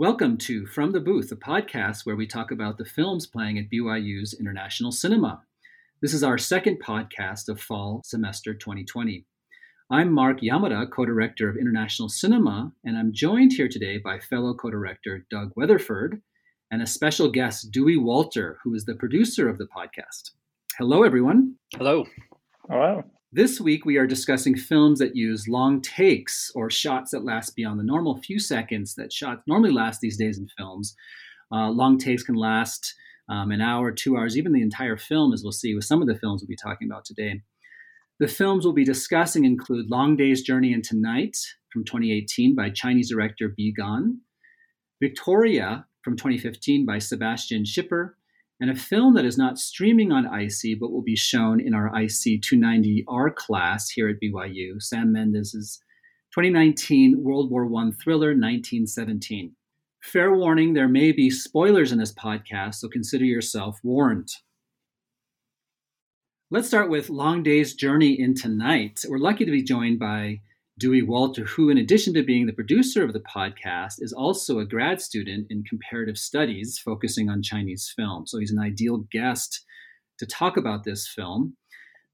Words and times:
Welcome 0.00 0.38
to 0.38 0.64
From 0.64 0.92
the 0.92 1.00
Booth, 1.00 1.30
a 1.30 1.36
podcast 1.36 2.06
where 2.06 2.16
we 2.16 2.26
talk 2.26 2.50
about 2.50 2.78
the 2.78 2.86
films 2.86 3.26
playing 3.26 3.58
at 3.58 3.68
BYU's 3.68 4.32
International 4.32 4.92
Cinema. 4.92 5.42
This 6.00 6.14
is 6.14 6.24
our 6.24 6.38
second 6.38 6.82
podcast 6.82 7.50
of 7.50 7.60
fall 7.60 8.00
semester 8.02 8.54
2020. 8.54 9.26
I'm 9.90 10.10
Mark 10.10 10.40
Yamada, 10.40 10.90
co 10.90 11.04
director 11.04 11.50
of 11.50 11.58
International 11.58 12.08
Cinema, 12.08 12.72
and 12.82 12.96
I'm 12.96 13.12
joined 13.12 13.52
here 13.52 13.68
today 13.68 13.98
by 13.98 14.18
fellow 14.18 14.54
co 14.54 14.70
director 14.70 15.26
Doug 15.30 15.52
Weatherford 15.54 16.22
and 16.70 16.80
a 16.80 16.86
special 16.86 17.30
guest, 17.30 17.70
Dewey 17.70 17.98
Walter, 17.98 18.56
who 18.64 18.72
is 18.74 18.86
the 18.86 18.94
producer 18.94 19.50
of 19.50 19.58
the 19.58 19.66
podcast. 19.66 20.30
Hello, 20.78 21.02
everyone. 21.02 21.56
Hello. 21.76 22.06
Hello. 22.70 23.04
This 23.32 23.60
week, 23.60 23.84
we 23.84 23.96
are 23.96 24.08
discussing 24.08 24.56
films 24.56 24.98
that 24.98 25.14
use 25.14 25.46
long 25.46 25.80
takes 25.80 26.50
or 26.56 26.68
shots 26.68 27.12
that 27.12 27.24
last 27.24 27.54
beyond 27.54 27.78
the 27.78 27.84
normal 27.84 28.20
few 28.20 28.40
seconds 28.40 28.96
that 28.96 29.12
shots 29.12 29.42
normally 29.46 29.70
last 29.70 30.00
these 30.00 30.16
days 30.16 30.36
in 30.36 30.48
films. 30.58 30.96
Uh, 31.52 31.70
long 31.70 31.96
takes 31.96 32.24
can 32.24 32.34
last 32.34 32.92
um, 33.28 33.52
an 33.52 33.60
hour, 33.60 33.92
two 33.92 34.16
hours, 34.16 34.36
even 34.36 34.52
the 34.52 34.62
entire 34.62 34.96
film, 34.96 35.32
as 35.32 35.44
we'll 35.44 35.52
see 35.52 35.76
with 35.76 35.84
some 35.84 36.02
of 36.02 36.08
the 36.08 36.18
films 36.18 36.42
we'll 36.42 36.48
be 36.48 36.56
talking 36.56 36.88
about 36.90 37.04
today. 37.04 37.40
The 38.18 38.26
films 38.26 38.64
we'll 38.64 38.74
be 38.74 38.82
discussing 38.82 39.44
include 39.44 39.88
Long 39.88 40.16
Day's 40.16 40.42
Journey 40.42 40.72
into 40.72 40.96
Night 40.96 41.36
from 41.72 41.84
2018 41.84 42.56
by 42.56 42.70
Chinese 42.70 43.10
director 43.10 43.54
Bi 43.56 43.70
Gan, 43.76 44.22
Victoria 45.00 45.86
from 46.02 46.16
2015 46.16 46.84
by 46.84 46.98
Sebastian 46.98 47.62
Schipper, 47.62 48.14
and 48.60 48.70
a 48.70 48.74
film 48.74 49.14
that 49.14 49.24
is 49.24 49.38
not 49.38 49.58
streaming 49.58 50.12
on 50.12 50.26
IC 50.26 50.78
but 50.78 50.92
will 50.92 51.02
be 51.02 51.16
shown 51.16 51.60
in 51.60 51.74
our 51.74 51.86
IC 51.86 52.42
290R 52.42 53.34
class 53.34 53.88
here 53.88 54.08
at 54.08 54.20
BYU, 54.22 54.80
Sam 54.80 55.12
Mendes' 55.12 55.80
2019 56.34 57.22
World 57.22 57.50
War 57.50 57.64
I 57.64 57.90
thriller 58.02 58.28
1917. 58.28 59.56
Fair 60.02 60.34
warning, 60.34 60.74
there 60.74 60.88
may 60.88 61.12
be 61.12 61.30
spoilers 61.30 61.90
in 61.90 61.98
this 61.98 62.12
podcast, 62.12 62.76
so 62.76 62.88
consider 62.88 63.24
yourself 63.24 63.78
warned. 63.82 64.28
Let's 66.50 66.68
start 66.68 66.90
with 66.90 67.10
Long 67.10 67.42
Day's 67.42 67.74
Journey 67.74 68.18
into 68.18 68.48
Night. 68.48 69.04
We're 69.08 69.18
lucky 69.18 69.44
to 69.44 69.50
be 69.50 69.62
joined 69.62 69.98
by 69.98 70.40
Dewey 70.80 71.02
Walter, 71.02 71.44
who, 71.44 71.68
in 71.68 71.76
addition 71.76 72.14
to 72.14 72.22
being 72.22 72.46
the 72.46 72.54
producer 72.54 73.04
of 73.04 73.12
the 73.12 73.20
podcast, 73.20 73.96
is 73.98 74.14
also 74.14 74.58
a 74.58 74.64
grad 74.64 75.00
student 75.00 75.46
in 75.50 75.62
comparative 75.62 76.16
studies 76.16 76.80
focusing 76.82 77.28
on 77.28 77.42
Chinese 77.42 77.92
film. 77.94 78.26
So 78.26 78.38
he's 78.38 78.50
an 78.50 78.58
ideal 78.58 79.04
guest 79.12 79.62
to 80.18 80.26
talk 80.26 80.56
about 80.56 80.84
this 80.84 81.06
film. 81.06 81.54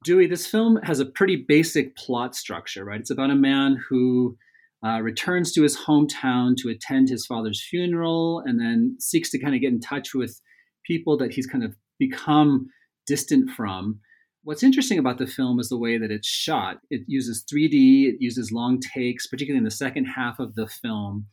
Dewey, 0.05 0.27
this 0.27 0.48
film 0.48 0.81
has 0.83 0.98
a 0.98 1.06
pretty 1.06 1.44
basic 1.47 1.97
plot 1.97 2.34
structure, 2.34 2.84
right? 2.84 3.00
It's 3.00 3.11
about 3.11 3.31
a 3.31 3.37
man 3.37 3.81
who 3.89 4.37
uh, 4.84 5.00
returns 5.00 5.53
to 5.53 5.62
his 5.62 5.77
hometown 5.77 6.56
to 6.56 6.69
attend 6.69 7.09
his 7.09 7.25
father's 7.25 7.64
funeral 7.64 8.42
and 8.44 8.61
then 8.61 8.97
seeks 8.98 9.31
to 9.31 9.39
kind 9.39 9.55
of 9.55 9.61
get 9.61 9.72
in 9.72 9.81
touch 9.81 10.12
with 10.12 10.41
people 10.84 11.17
that 11.19 11.33
he's 11.33 11.47
kind 11.47 11.64
of 11.64 11.77
become 12.00 12.67
distant 13.06 13.48
from 13.50 14.00
what's 14.47 14.62
interesting 14.62 15.00
about 15.00 15.19
the 15.19 15.27
film 15.27 15.58
is 15.58 15.69
the 15.69 15.77
way 15.77 15.98
that 15.98 16.12
it's 16.12 16.28
shot. 16.28 16.77
It 16.89 17.00
uses 17.08 17.44
3D, 17.52 18.06
it 18.06 18.20
uses 18.20 18.53
long 18.53 18.78
takes, 18.78 19.27
particularly 19.27 19.58
in 19.58 19.64
the 19.64 19.72
second 19.72 20.05
half 20.05 20.38
of 20.38 20.55
the 20.55 20.69
film. 20.69 21.27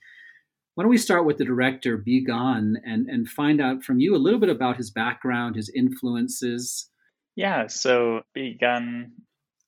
Why 0.73 0.83
don't 0.83 0.89
we 0.89 0.97
start 0.97 1.23
with 1.23 1.37
the 1.37 1.45
director, 1.45 1.95
Bi 1.95 2.21
Gan, 2.25 2.75
and, 2.83 3.07
and 3.07 3.29
find 3.29 3.61
out 3.61 3.83
from 3.83 3.99
you 3.99 4.15
a 4.15 4.17
little 4.17 4.39
bit 4.39 4.49
about 4.49 4.77
his 4.77 4.89
background, 4.89 5.55
his 5.55 5.71
influences? 5.75 6.89
Yeah, 7.35 7.67
so 7.67 8.21
Bi 8.33 8.55
Gan, 8.59 9.11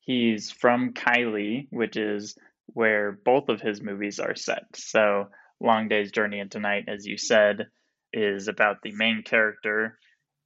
he's 0.00 0.50
from 0.50 0.92
Kaili, 0.92 1.68
which 1.70 1.96
is 1.96 2.36
where 2.66 3.12
both 3.24 3.48
of 3.48 3.60
his 3.60 3.80
movies 3.80 4.18
are 4.18 4.34
set. 4.34 4.64
So 4.74 5.28
Long 5.60 5.86
Day's 5.86 6.10
Journey 6.10 6.40
into 6.40 6.58
Night, 6.58 6.86
as 6.88 7.06
you 7.06 7.16
said, 7.16 7.68
is 8.12 8.48
about 8.48 8.78
the 8.82 8.90
main 8.90 9.22
character 9.22 10.00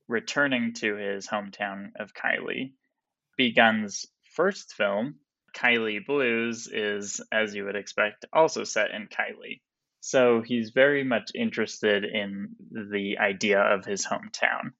returning 0.07 0.75
to 0.75 0.97
his 0.97 1.27
hometown 1.27 1.92
of 1.98 2.12
Kaili 2.12 2.73
Bi 3.41 3.48
Gan's 3.48 4.05
first 4.34 4.74
film, 4.74 5.14
Kaili 5.56 6.05
Blues, 6.05 6.68
is, 6.70 7.23
as 7.33 7.55
you 7.55 7.64
would 7.64 7.74
expect, 7.74 8.27
also 8.34 8.64
set 8.64 8.90
in 8.90 9.08
Kaili. 9.08 9.62
So 10.01 10.42
he's 10.42 10.73
very 10.74 11.05
much 11.05 11.30
interested 11.34 12.05
in 12.05 12.55
the 12.70 13.17
idea 13.18 13.61
of 13.61 13.86
his 13.86 14.06
hometown. 14.06 14.73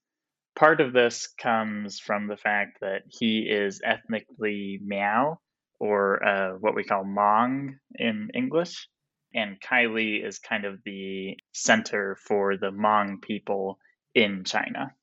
Part 0.55 0.83
of 0.83 0.93
this 0.93 1.27
comes 1.27 2.01
from 2.01 2.27
the 2.27 2.37
fact 2.37 2.81
that 2.83 3.05
he 3.09 3.49
is 3.49 3.81
ethnically 3.83 4.79
Miao, 4.85 5.41
or 5.79 6.23
uh, 6.23 6.51
what 6.59 6.75
we 6.75 6.85
call 6.85 7.05
Hmong 7.05 7.79
in 7.95 8.29
English. 8.35 8.89
And 9.33 9.59
Kaili 9.59 10.23
is 10.23 10.39
kind 10.39 10.67
of 10.67 10.81
the 10.85 11.39
center 11.53 12.19
for 12.27 12.59
the 12.59 12.73
Hmong 12.73 13.23
people 13.23 13.79
in 14.15 14.45
China. 14.45 14.95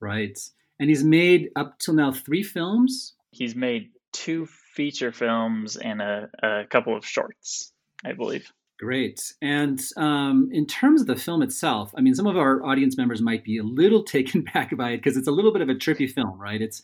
Right 0.00 0.38
and 0.78 0.88
he's 0.88 1.04
made 1.04 1.50
up 1.56 1.78
till 1.78 1.94
now 1.94 2.12
three 2.12 2.42
films. 2.42 3.14
He's 3.30 3.54
made 3.54 3.90
two 4.12 4.46
feature 4.74 5.12
films 5.12 5.76
and 5.76 6.00
a, 6.00 6.28
a 6.42 6.64
couple 6.68 6.96
of 6.96 7.06
shorts, 7.06 7.72
I 8.04 8.12
believe. 8.12 8.50
Great. 8.78 9.32
And 9.40 9.80
um, 9.96 10.48
in 10.52 10.66
terms 10.66 11.00
of 11.00 11.06
the 11.06 11.16
film 11.16 11.42
itself, 11.42 11.92
I 11.96 12.00
mean, 12.00 12.14
some 12.14 12.26
of 12.26 12.36
our 12.36 12.64
audience 12.64 12.96
members 12.96 13.22
might 13.22 13.44
be 13.44 13.58
a 13.58 13.62
little 13.62 14.02
taken 14.16 14.42
back 14.42 14.76
by 14.76 14.90
it 14.90 14.98
because 14.98 15.16
it's 15.16 15.28
a 15.28 15.32
little 15.32 15.52
bit 15.52 15.62
of 15.62 15.68
a 15.68 15.74
trippy 15.74 16.10
film, 16.10 16.38
right? 16.40 16.60
It's, 16.60 16.82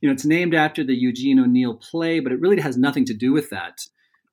you 0.00 0.08
know, 0.08 0.12
it's 0.12 0.24
named 0.24 0.54
after 0.54 0.84
the 0.84 0.94
Eugene 0.94 1.38
O'Neill 1.38 1.74
play, 1.74 2.20
but 2.20 2.32
it 2.32 2.40
really 2.40 2.60
has 2.60 2.76
nothing 2.76 3.04
to 3.06 3.14
do 3.14 3.32
with 3.32 3.50
that 3.50 3.86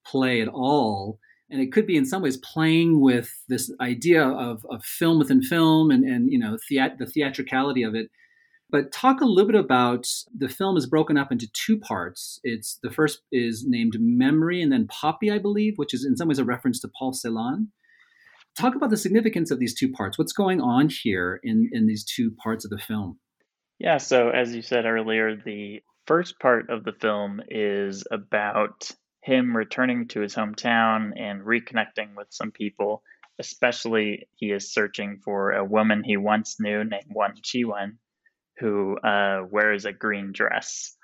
play 0.05 0.41
at 0.41 0.47
all. 0.47 1.19
And 1.51 1.61
it 1.61 1.71
could 1.71 1.87
be 1.87 1.97
in 1.97 2.05
some 2.05 2.21
ways 2.21 2.37
playing 2.37 3.01
with 3.01 3.43
this 3.47 3.71
idea 3.81 4.23
of, 4.23 4.65
of 4.69 4.83
film 4.83 5.17
within 5.17 5.41
film 5.41 5.89
and, 5.89 6.03
and 6.03 6.31
you 6.31 6.37
know, 6.37 6.57
the 6.69 7.11
theatricality 7.11 7.81
of 7.81 7.95
it 7.95 8.11
but 8.71 8.91
talk 8.91 9.21
a 9.21 9.25
little 9.25 9.51
bit 9.51 9.59
about 9.59 10.05
the 10.35 10.49
film 10.49 10.77
is 10.77 10.85
broken 10.85 11.17
up 11.17 11.31
into 11.31 11.47
two 11.53 11.79
parts. 11.79 12.39
It's 12.43 12.79
the 12.83 12.91
first 12.91 13.21
is 13.31 13.65
named 13.67 13.97
Memory 13.99 14.61
and 14.61 14.71
then 14.71 14.87
Poppy, 14.87 15.31
I 15.31 15.39
believe, 15.39 15.73
which 15.77 15.93
is 15.93 16.05
in 16.05 16.15
some 16.15 16.27
ways 16.27 16.39
a 16.39 16.45
reference 16.45 16.79
to 16.81 16.91
Paul 16.97 17.13
Celan. 17.13 17.67
Talk 18.57 18.75
about 18.75 18.89
the 18.89 18.97
significance 18.97 19.51
of 19.51 19.59
these 19.59 19.73
two 19.73 19.91
parts. 19.91 20.17
What's 20.17 20.33
going 20.33 20.61
on 20.61 20.89
here 20.89 21.39
in, 21.43 21.69
in 21.71 21.87
these 21.87 22.03
two 22.03 22.31
parts 22.31 22.63
of 22.65 22.71
the 22.71 22.77
film? 22.77 23.19
Yeah, 23.79 23.97
so 23.97 24.29
as 24.29 24.53
you 24.53 24.61
said 24.61 24.85
earlier, 24.85 25.35
the 25.35 25.81
first 26.05 26.39
part 26.39 26.69
of 26.69 26.83
the 26.83 26.91
film 26.91 27.41
is 27.49 28.03
about 28.11 28.91
him 29.23 29.55
returning 29.55 30.09
to 30.09 30.21
his 30.21 30.35
hometown 30.35 31.11
and 31.19 31.41
reconnecting 31.41 32.15
with 32.15 32.27
some 32.29 32.51
people. 32.51 33.01
Especially, 33.39 34.27
he 34.35 34.47
is 34.47 34.73
searching 34.73 35.21
for 35.23 35.51
a 35.51 35.63
woman 35.63 36.03
he 36.03 36.17
once 36.17 36.57
knew 36.59 36.83
named 36.83 37.05
Wan 37.09 37.35
Qiwen 37.41 37.97
who 38.59 38.97
uh, 38.97 39.41
wears 39.49 39.85
a 39.85 39.93
green 39.93 40.31
dress. 40.33 40.95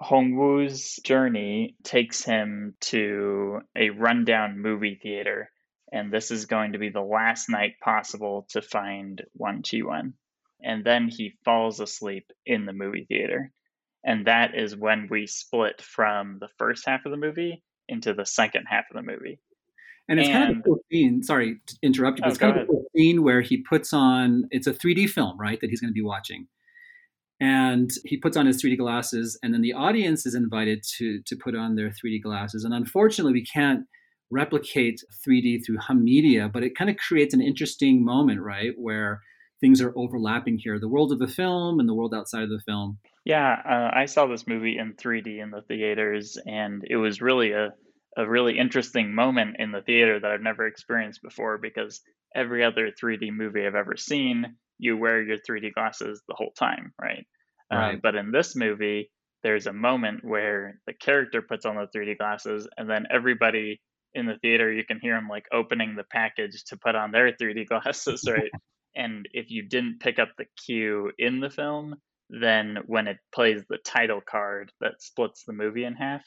Hongwu's 0.00 0.96
journey 1.04 1.76
takes 1.84 2.24
him 2.24 2.74
to 2.80 3.60
a 3.76 3.90
rundown 3.90 4.60
movie 4.60 4.98
theater, 5.00 5.50
and 5.92 6.12
this 6.12 6.30
is 6.30 6.46
going 6.46 6.72
to 6.72 6.78
be 6.78 6.88
the 6.88 7.02
last 7.02 7.48
night 7.48 7.74
possible 7.82 8.46
to 8.50 8.62
find 8.62 9.22
Wan 9.34 9.62
Qiwen. 9.62 10.14
And 10.60 10.84
then 10.84 11.08
he 11.08 11.34
falls 11.44 11.80
asleep 11.80 12.30
in 12.46 12.66
the 12.66 12.72
movie 12.72 13.04
theater. 13.08 13.52
And 14.04 14.26
that 14.26 14.56
is 14.56 14.76
when 14.76 15.08
we 15.10 15.26
split 15.26 15.80
from 15.82 16.38
the 16.40 16.48
first 16.58 16.86
half 16.86 17.04
of 17.04 17.12
the 17.12 17.18
movie 17.18 17.62
into 17.88 18.14
the 18.14 18.26
second 18.26 18.66
half 18.68 18.84
of 18.90 18.96
the 18.96 19.02
movie. 19.02 19.38
And 20.08 20.18
it's 20.18 20.28
and, 20.28 20.38
kind 20.38 20.50
of 20.52 20.58
a 20.58 20.62
cool 20.62 20.78
scene. 20.90 21.22
Sorry 21.22 21.56
to 21.66 21.76
interrupt 21.82 22.18
you, 22.18 22.22
but 22.22 22.28
oh, 22.28 22.30
it's 22.30 22.38
kind 22.38 22.56
of 22.56 22.62
a 22.64 22.66
cool 22.66 22.84
scene 22.96 23.22
where 23.22 23.40
he 23.40 23.58
puts 23.58 23.92
on 23.92 24.44
it's 24.50 24.66
a 24.66 24.72
3D 24.72 25.08
film, 25.10 25.38
right, 25.38 25.60
that 25.60 25.70
he's 25.70 25.80
going 25.80 25.90
to 25.90 25.94
be 25.94 26.02
watching 26.02 26.48
and 27.42 27.90
he 28.04 28.16
puts 28.16 28.36
on 28.36 28.46
his 28.46 28.62
3D 28.62 28.78
glasses, 28.78 29.36
and 29.42 29.52
then 29.52 29.62
the 29.62 29.72
audience 29.72 30.24
is 30.26 30.36
invited 30.36 30.84
to 30.98 31.20
to 31.26 31.36
put 31.36 31.56
on 31.56 31.74
their 31.74 31.90
3D 31.90 32.22
glasses. 32.22 32.64
And 32.64 32.72
unfortunately, 32.72 33.32
we 33.32 33.44
can't 33.44 33.84
replicate 34.30 35.02
3D 35.26 35.66
through 35.66 35.78
hum 35.78 36.04
media, 36.04 36.48
but 36.48 36.62
it 36.62 36.76
kind 36.76 36.88
of 36.88 36.96
creates 36.96 37.34
an 37.34 37.42
interesting 37.42 38.04
moment, 38.04 38.40
right, 38.40 38.70
where 38.76 39.20
things 39.60 39.82
are 39.82 39.92
overlapping 39.96 40.56
here: 40.58 40.78
the 40.78 40.88
world 40.88 41.10
of 41.10 41.18
the 41.18 41.26
film 41.26 41.80
and 41.80 41.88
the 41.88 41.94
world 41.94 42.14
outside 42.14 42.44
of 42.44 42.48
the 42.48 42.62
film. 42.64 42.98
Yeah, 43.24 43.50
uh, 43.68 43.90
I 43.92 44.06
saw 44.06 44.26
this 44.26 44.46
movie 44.46 44.78
in 44.78 44.94
3D 44.94 45.42
in 45.42 45.50
the 45.50 45.62
theaters, 45.62 46.38
and 46.46 46.84
it 46.88 46.96
was 46.96 47.20
really 47.20 47.50
a 47.50 47.70
a 48.16 48.28
really 48.28 48.56
interesting 48.56 49.14
moment 49.14 49.56
in 49.58 49.72
the 49.72 49.82
theater 49.82 50.20
that 50.20 50.30
I've 50.30 50.42
never 50.42 50.66
experienced 50.66 51.22
before 51.22 51.58
because 51.58 52.02
every 52.36 52.62
other 52.62 52.90
3D 52.90 53.32
movie 53.32 53.66
I've 53.66 53.74
ever 53.74 53.96
seen 53.96 54.54
you 54.82 54.96
wear 54.96 55.22
your 55.22 55.38
3D 55.38 55.72
glasses 55.72 56.22
the 56.28 56.34
whole 56.34 56.52
time, 56.58 56.92
right? 57.00 57.24
Um, 57.72 57.78
right. 57.78 57.94
Um, 57.94 58.00
but 58.02 58.14
in 58.14 58.30
this 58.30 58.54
movie, 58.54 59.10
there's 59.42 59.66
a 59.66 59.72
moment 59.72 60.24
where 60.24 60.78
the 60.86 60.92
character 60.92 61.42
puts 61.42 61.66
on 61.66 61.76
the 61.76 61.88
3D 61.96 62.18
glasses, 62.18 62.68
and 62.76 62.88
then 62.88 63.06
everybody 63.10 63.80
in 64.14 64.26
the 64.26 64.38
theater, 64.42 64.70
you 64.70 64.84
can 64.84 65.00
hear 65.00 65.14
them 65.14 65.28
like 65.28 65.46
opening 65.52 65.96
the 65.96 66.04
package 66.04 66.64
to 66.64 66.76
put 66.76 66.94
on 66.94 67.10
their 67.10 67.32
3D 67.32 67.66
glasses, 67.68 68.24
right? 68.28 68.50
and 68.94 69.26
if 69.32 69.50
you 69.50 69.66
didn't 69.68 70.00
pick 70.00 70.18
up 70.18 70.28
the 70.36 70.46
cue 70.64 71.10
in 71.18 71.40
the 71.40 71.50
film, 71.50 71.96
then 72.28 72.78
when 72.86 73.08
it 73.08 73.18
plays 73.34 73.62
the 73.68 73.78
title 73.78 74.20
card 74.20 74.72
that 74.80 75.02
splits 75.02 75.44
the 75.44 75.52
movie 75.52 75.84
in 75.84 75.94
half, 75.94 76.22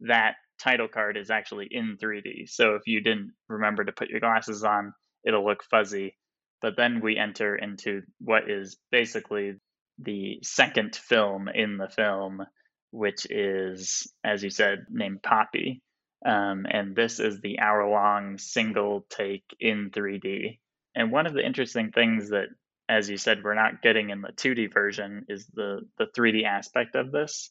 that 0.00 0.34
title 0.58 0.88
card 0.88 1.16
is 1.16 1.30
actually 1.30 1.68
in 1.70 1.96
3D. 2.02 2.48
So 2.48 2.74
if 2.74 2.82
you 2.86 3.00
didn't 3.00 3.32
remember 3.48 3.84
to 3.84 3.92
put 3.92 4.08
your 4.08 4.20
glasses 4.20 4.64
on, 4.64 4.92
it'll 5.24 5.44
look 5.44 5.62
fuzzy. 5.70 6.16
But 6.60 6.76
then 6.76 7.00
we 7.00 7.16
enter 7.16 7.54
into 7.54 8.02
what 8.20 8.50
is 8.50 8.76
basically 8.90 9.54
the 9.98 10.38
second 10.42 10.96
film 10.96 11.48
in 11.48 11.76
the 11.76 11.88
film, 11.88 12.44
which 12.90 13.26
is, 13.30 14.12
as 14.24 14.42
you 14.42 14.50
said, 14.50 14.86
named 14.90 15.22
Poppy. 15.22 15.82
Um, 16.24 16.66
and 16.68 16.96
this 16.96 17.20
is 17.20 17.40
the 17.40 17.60
hour 17.60 17.88
long 17.88 18.38
single 18.38 19.06
take 19.08 19.44
in 19.60 19.90
3D. 19.90 20.58
And 20.94 21.12
one 21.12 21.26
of 21.26 21.34
the 21.34 21.44
interesting 21.44 21.92
things 21.92 22.30
that, 22.30 22.48
as 22.88 23.08
you 23.08 23.16
said, 23.16 23.42
we're 23.44 23.54
not 23.54 23.82
getting 23.82 24.10
in 24.10 24.20
the 24.20 24.32
2D 24.32 24.72
version 24.72 25.26
is 25.28 25.46
the, 25.54 25.80
the 25.98 26.06
3D 26.06 26.44
aspect 26.44 26.96
of 26.96 27.12
this. 27.12 27.50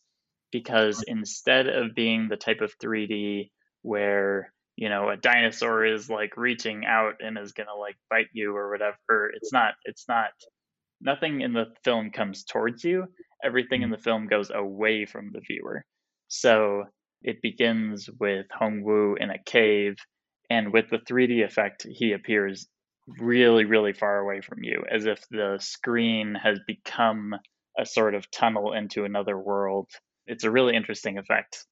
Because 0.52 1.04
instead 1.06 1.68
of 1.68 1.94
being 1.94 2.28
the 2.30 2.38
type 2.38 2.62
of 2.62 2.78
3D 2.80 3.52
where 3.82 4.52
you 4.76 4.90
know 4.90 5.10
a 5.10 5.18
dinosaur 5.18 5.86
is 5.86 6.10
like 6.10 6.38
reaching 6.38 6.86
out 6.86 7.16
and 7.20 7.38
is 7.38 7.52
gonna 7.52 7.76
like 7.76 7.96
bite 8.10 8.28
you 8.34 8.56
or 8.56 8.70
whatever 8.72 9.32
it's 9.34 9.52
not 9.52 9.74
it's 9.86 10.08
not 10.08 10.30
nothing 11.02 11.42
in 11.42 11.54
the 11.54 11.66
film 11.84 12.12
comes 12.12 12.44
towards 12.44 12.84
you. 12.84 13.06
Everything 13.44 13.82
in 13.82 13.90
mm-hmm. 13.90 13.98
the 13.98 14.04
film 14.04 14.28
goes 14.28 14.52
away 14.54 15.06
from 15.06 15.32
the 15.32 15.42
viewer. 15.48 15.86
So 16.28 16.86
it 17.22 17.42
begins 17.42 18.10
with 18.20 18.46
Hongwu 18.60 19.18
in 19.20 19.30
a 19.30 19.44
cave 19.44 19.96
and 20.50 20.72
with 20.72 20.90
the 20.90 21.00
3d 21.00 21.44
effect 21.44 21.86
he 21.90 22.14
appears 22.14 22.68
really 23.20 23.66
really 23.66 23.94
far 23.94 24.20
away 24.20 24.42
from 24.42 24.64
you 24.64 24.84
as 24.92 25.06
if 25.06 25.24
the 25.30 25.58
screen 25.62 26.36
has 26.36 26.60
become 26.68 27.34
a 27.78 27.86
sort 27.86 28.16
of 28.16 28.30
tunnel 28.32 28.74
into 28.74 29.06
another 29.06 29.38
world. 29.38 29.90
It's 30.26 30.44
a 30.44 30.52
really 30.52 30.76
interesting 30.76 31.18
effect. 31.18 31.66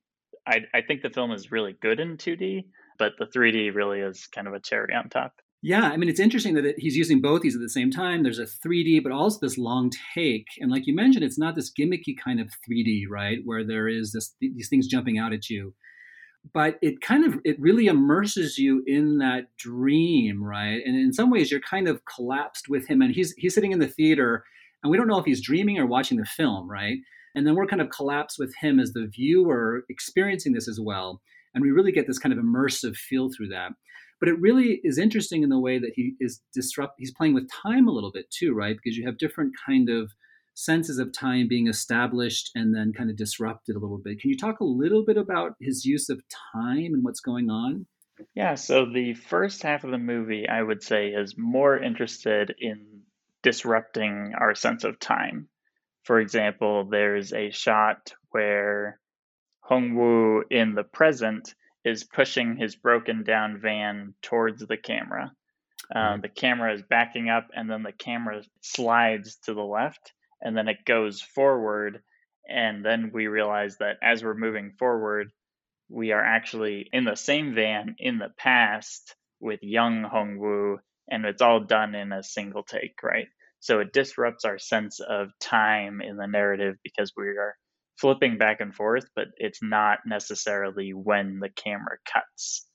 I, 0.47 0.61
I 0.73 0.81
think 0.81 1.01
the 1.01 1.09
film 1.09 1.31
is 1.31 1.51
really 1.51 1.75
good 1.81 1.99
in 1.99 2.17
2D, 2.17 2.65
but 2.99 3.13
the 3.17 3.25
3D 3.25 3.73
really 3.73 3.99
is 3.99 4.27
kind 4.27 4.47
of 4.47 4.53
a 4.53 4.59
cherry 4.59 4.93
on 4.93 5.09
top. 5.09 5.33
Yeah, 5.61 5.85
I 5.85 5.97
mean, 5.97 6.09
it's 6.09 6.19
interesting 6.19 6.53
that 6.55 6.65
it, 6.65 6.75
he's 6.77 6.95
using 6.95 7.21
both 7.21 7.41
these 7.41 7.55
at 7.55 7.61
the 7.61 7.69
same 7.69 7.89
time. 7.89 8.21
There's 8.21 8.39
a 8.39 8.45
3D, 8.45 9.01
but 9.01 9.11
also 9.11 9.39
this 9.41 9.57
long 9.57 9.91
take. 10.13 10.45
And 10.59 10.71
like 10.71 10.85
you 10.85 10.93
mentioned, 10.93 11.23
it's 11.23 11.39
not 11.39 11.55
this 11.55 11.71
gimmicky 11.71 12.15
kind 12.23 12.39
of 12.39 12.49
3D, 12.69 13.03
right? 13.09 13.39
Where 13.43 13.65
there 13.65 13.87
is 13.87 14.11
this 14.11 14.35
these 14.39 14.69
things 14.69 14.87
jumping 14.87 15.17
out 15.17 15.33
at 15.33 15.49
you. 15.49 15.73
But 16.53 16.77
it 16.83 17.01
kind 17.01 17.25
of 17.25 17.39
it 17.43 17.59
really 17.59 17.87
immerses 17.87 18.59
you 18.59 18.83
in 18.85 19.17
that 19.17 19.45
dream, 19.57 20.43
right? 20.43 20.81
And 20.85 20.95
in 20.95 21.13
some 21.13 21.31
ways, 21.31 21.49
you're 21.49 21.61
kind 21.61 21.87
of 21.87 22.01
collapsed 22.05 22.65
with 22.69 22.87
him, 22.87 23.01
and 23.01 23.15
he's 23.15 23.33
he's 23.37 23.55
sitting 23.55 23.71
in 23.71 23.79
the 23.79 23.87
theater, 23.87 24.43
and 24.83 24.91
we 24.91 24.97
don't 24.97 25.07
know 25.07 25.17
if 25.19 25.25
he's 25.25 25.43
dreaming 25.43 25.79
or 25.79 25.87
watching 25.87 26.17
the 26.19 26.25
film, 26.25 26.69
right? 26.69 26.97
And 27.33 27.47
then 27.47 27.55
we're 27.55 27.65
kind 27.65 27.81
of 27.81 27.89
collapsed 27.89 28.37
with 28.37 28.53
him 28.61 28.79
as 28.79 28.93
the 28.93 29.07
viewer 29.13 29.83
experiencing 29.89 30.53
this 30.53 30.67
as 30.67 30.79
well. 30.79 31.21
And 31.55 31.63
we 31.63 31.71
really 31.71 31.91
get 31.91 32.05
this 32.05 32.19
kind 32.19 32.31
of 32.31 32.39
immersive 32.39 32.95
feel 32.95 33.29
through 33.35 33.47
that. 33.49 33.71
But 34.19 34.29
it 34.29 34.39
really 34.39 34.79
is 34.83 34.97
interesting 34.97 35.43
in 35.43 35.49
the 35.49 35.59
way 35.59 35.77
that 35.77 35.91
he 35.95 36.15
is 36.19 36.41
disrupt 36.53 36.95
he's 36.97 37.13
playing 37.13 37.33
with 37.33 37.49
time 37.51 37.87
a 37.87 37.91
little 37.91 38.11
bit 38.11 38.29
too, 38.31 38.53
right? 38.53 38.75
Because 38.75 38.97
you 38.97 39.05
have 39.05 39.17
different 39.17 39.53
kind 39.65 39.89
of 39.89 40.11
senses 40.53 40.99
of 40.99 41.11
time 41.11 41.47
being 41.47 41.67
established 41.67 42.49
and 42.55 42.73
then 42.73 42.93
kind 42.93 43.09
of 43.09 43.17
disrupted 43.17 43.75
a 43.75 43.79
little 43.79 43.97
bit. 43.97 44.19
Can 44.21 44.29
you 44.29 44.37
talk 44.37 44.61
a 44.61 44.65
little 44.65 45.03
bit 45.03 45.17
about 45.17 45.55
his 45.59 45.85
use 45.85 46.09
of 46.09 46.21
time 46.53 46.93
and 46.93 47.03
what's 47.03 47.19
going 47.19 47.49
on? 47.49 47.85
Yeah, 48.33 48.55
so 48.55 48.85
the 48.85 49.13
first 49.13 49.63
half 49.63 49.83
of 49.83 49.91
the 49.91 49.97
movie, 49.97 50.47
I 50.47 50.63
would 50.63 50.81
say, 50.81 51.09
is 51.09 51.35
more 51.37 51.77
interested 51.77 52.55
in 52.57 53.01
disrupting 53.43 54.33
our 54.39 54.55
sense 54.55 54.85
of 54.85 54.99
time. 54.99 55.49
For 56.03 56.19
example, 56.19 56.85
there's 56.85 57.33
a 57.33 57.51
shot 57.51 58.13
where 58.29 58.99
Hongwu 59.69 60.43
in 60.49 60.75
the 60.75 60.83
present 60.83 61.53
is 61.85 62.03
pushing 62.03 62.57
his 62.57 62.75
broken 62.75 63.23
down 63.23 63.59
van 63.61 64.15
towards 64.21 64.65
the 64.65 64.75
camera. 64.75 65.31
Um, 65.95 66.21
the 66.21 66.29
camera 66.29 66.73
is 66.73 66.81
backing 66.81 67.29
up, 67.29 67.47
and 67.55 67.69
then 67.69 67.83
the 67.83 67.93
camera 67.93 68.41
slides 68.61 69.37
to 69.45 69.53
the 69.53 69.63
left, 69.63 70.11
and 70.41 70.57
then 70.57 70.67
it 70.67 70.83
goes 70.83 71.21
forward. 71.21 72.01
And 72.49 72.83
then 72.83 73.11
we 73.13 73.27
realize 73.27 73.77
that 73.77 73.97
as 74.01 74.23
we're 74.23 74.33
moving 74.33 74.71
forward, 74.79 75.31
we 75.87 76.11
are 76.11 76.23
actually 76.23 76.89
in 76.91 77.05
the 77.05 77.15
same 77.15 77.53
van 77.53 77.95
in 77.99 78.17
the 78.17 78.33
past 78.35 79.15
with 79.39 79.59
young 79.61 80.03
Hongwu, 80.03 80.77
and 81.07 81.23
it's 81.25 81.41
all 81.41 81.59
done 81.59 81.93
in 81.93 82.11
a 82.11 82.23
single 82.23 82.63
take, 82.63 83.03
right? 83.03 83.27
So 83.59 83.79
it 83.79 83.93
disrupts 83.93 84.43
our 84.45 84.57
sense 84.57 84.99
of 84.99 85.29
time 85.39 86.01
in 86.01 86.17
the 86.17 86.27
narrative 86.27 86.77
because 86.83 87.13
we 87.15 87.27
are 87.27 87.55
flipping 87.99 88.37
back 88.37 88.61
and 88.61 88.73
forth, 88.73 89.05
but 89.15 89.27
it's 89.37 89.61
not 89.61 89.99
necessarily 90.05 90.91
when 90.91 91.39
the 91.39 91.49
camera 91.49 91.97
cuts. 92.05 92.67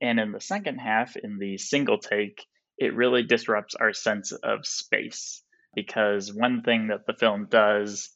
And 0.00 0.20
in 0.20 0.32
the 0.32 0.40
second 0.40 0.78
half, 0.78 1.16
in 1.16 1.38
the 1.38 1.58
single 1.58 1.98
take, 1.98 2.44
it 2.76 2.94
really 2.94 3.24
disrupts 3.24 3.74
our 3.74 3.92
sense 3.92 4.32
of 4.32 4.66
space 4.66 5.42
because 5.74 6.32
one 6.32 6.62
thing 6.62 6.88
that 6.88 7.06
the 7.06 7.14
film 7.14 7.46
does 7.50 8.10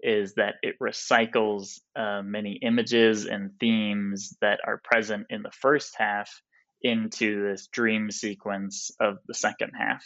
is 0.00 0.34
that 0.34 0.54
it 0.62 0.76
recycles 0.80 1.80
uh, 1.96 2.22
many 2.22 2.58
images 2.62 3.26
and 3.26 3.50
themes 3.58 4.36
that 4.40 4.60
are 4.64 4.80
present 4.84 5.26
in 5.30 5.42
the 5.42 5.50
first 5.50 5.94
half 5.96 6.30
into 6.82 7.48
this 7.48 7.66
dream 7.68 8.10
sequence 8.10 8.90
of 9.00 9.16
the 9.26 9.34
second 9.34 9.72
half. 9.78 10.04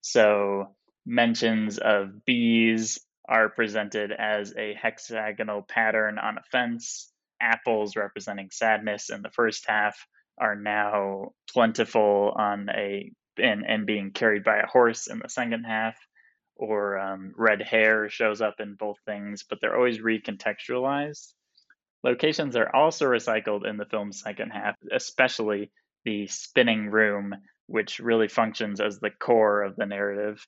So 0.00 0.74
mentions 1.06 1.78
of 1.78 2.24
bees 2.24 2.98
are 3.28 3.50
presented 3.50 4.10
as 4.10 4.54
a 4.56 4.74
hexagonal 4.74 5.62
pattern 5.62 6.18
on 6.18 6.38
a 6.38 6.42
fence. 6.50 7.12
Apples 7.40 7.94
representing 7.94 8.48
sadness 8.50 9.10
in 9.10 9.22
the 9.22 9.30
first 9.30 9.64
half 9.68 9.96
are 10.40 10.56
now 10.56 11.32
plentiful 11.52 12.32
on 12.34 12.68
a 12.70 13.12
and, 13.36 13.64
and 13.64 13.86
being 13.86 14.10
carried 14.10 14.42
by 14.42 14.56
a 14.58 14.66
horse 14.66 15.06
in 15.06 15.20
the 15.20 15.28
second 15.28 15.64
half. 15.64 15.96
Or 16.56 16.98
um, 16.98 17.32
red 17.36 17.62
hair 17.62 18.08
shows 18.08 18.40
up 18.40 18.56
in 18.58 18.74
both 18.74 18.96
things, 19.06 19.44
but 19.48 19.60
they're 19.60 19.76
always 19.76 20.00
recontextualized. 20.00 21.32
Locations 22.02 22.56
are 22.56 22.74
also 22.74 23.06
recycled 23.06 23.68
in 23.68 23.76
the 23.76 23.84
film's 23.84 24.20
second 24.20 24.50
half, 24.50 24.74
especially 24.90 25.70
the 26.04 26.26
spinning 26.26 26.90
room, 26.90 27.34
which 27.66 28.00
really 28.00 28.26
functions 28.26 28.80
as 28.80 28.98
the 28.98 29.10
core 29.10 29.62
of 29.62 29.76
the 29.76 29.86
narrative 29.86 30.44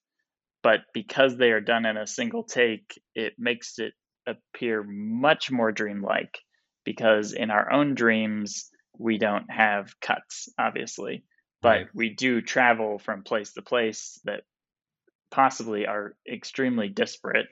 but 0.62 0.80
because 0.92 1.36
they 1.36 1.50
are 1.50 1.60
done 1.60 1.86
in 1.86 1.96
a 1.96 2.06
single 2.06 2.44
take, 2.44 3.00
it 3.14 3.34
makes 3.38 3.78
it 3.78 3.94
appear 4.26 4.82
much 4.82 5.50
more 5.50 5.72
dreamlike. 5.72 6.38
Because 6.84 7.32
in 7.32 7.50
our 7.50 7.70
own 7.70 7.94
dreams, 7.94 8.70
we 8.98 9.18
don't 9.18 9.50
have 9.50 9.98
cuts, 10.00 10.48
obviously, 10.58 11.24
but 11.62 11.68
right. 11.68 11.86
we 11.94 12.10
do 12.10 12.40
travel 12.40 12.98
from 12.98 13.22
place 13.22 13.52
to 13.52 13.62
place 13.62 14.20
that 14.24 14.42
possibly 15.30 15.86
are 15.86 16.14
extremely 16.30 16.88
disparate. 16.88 17.46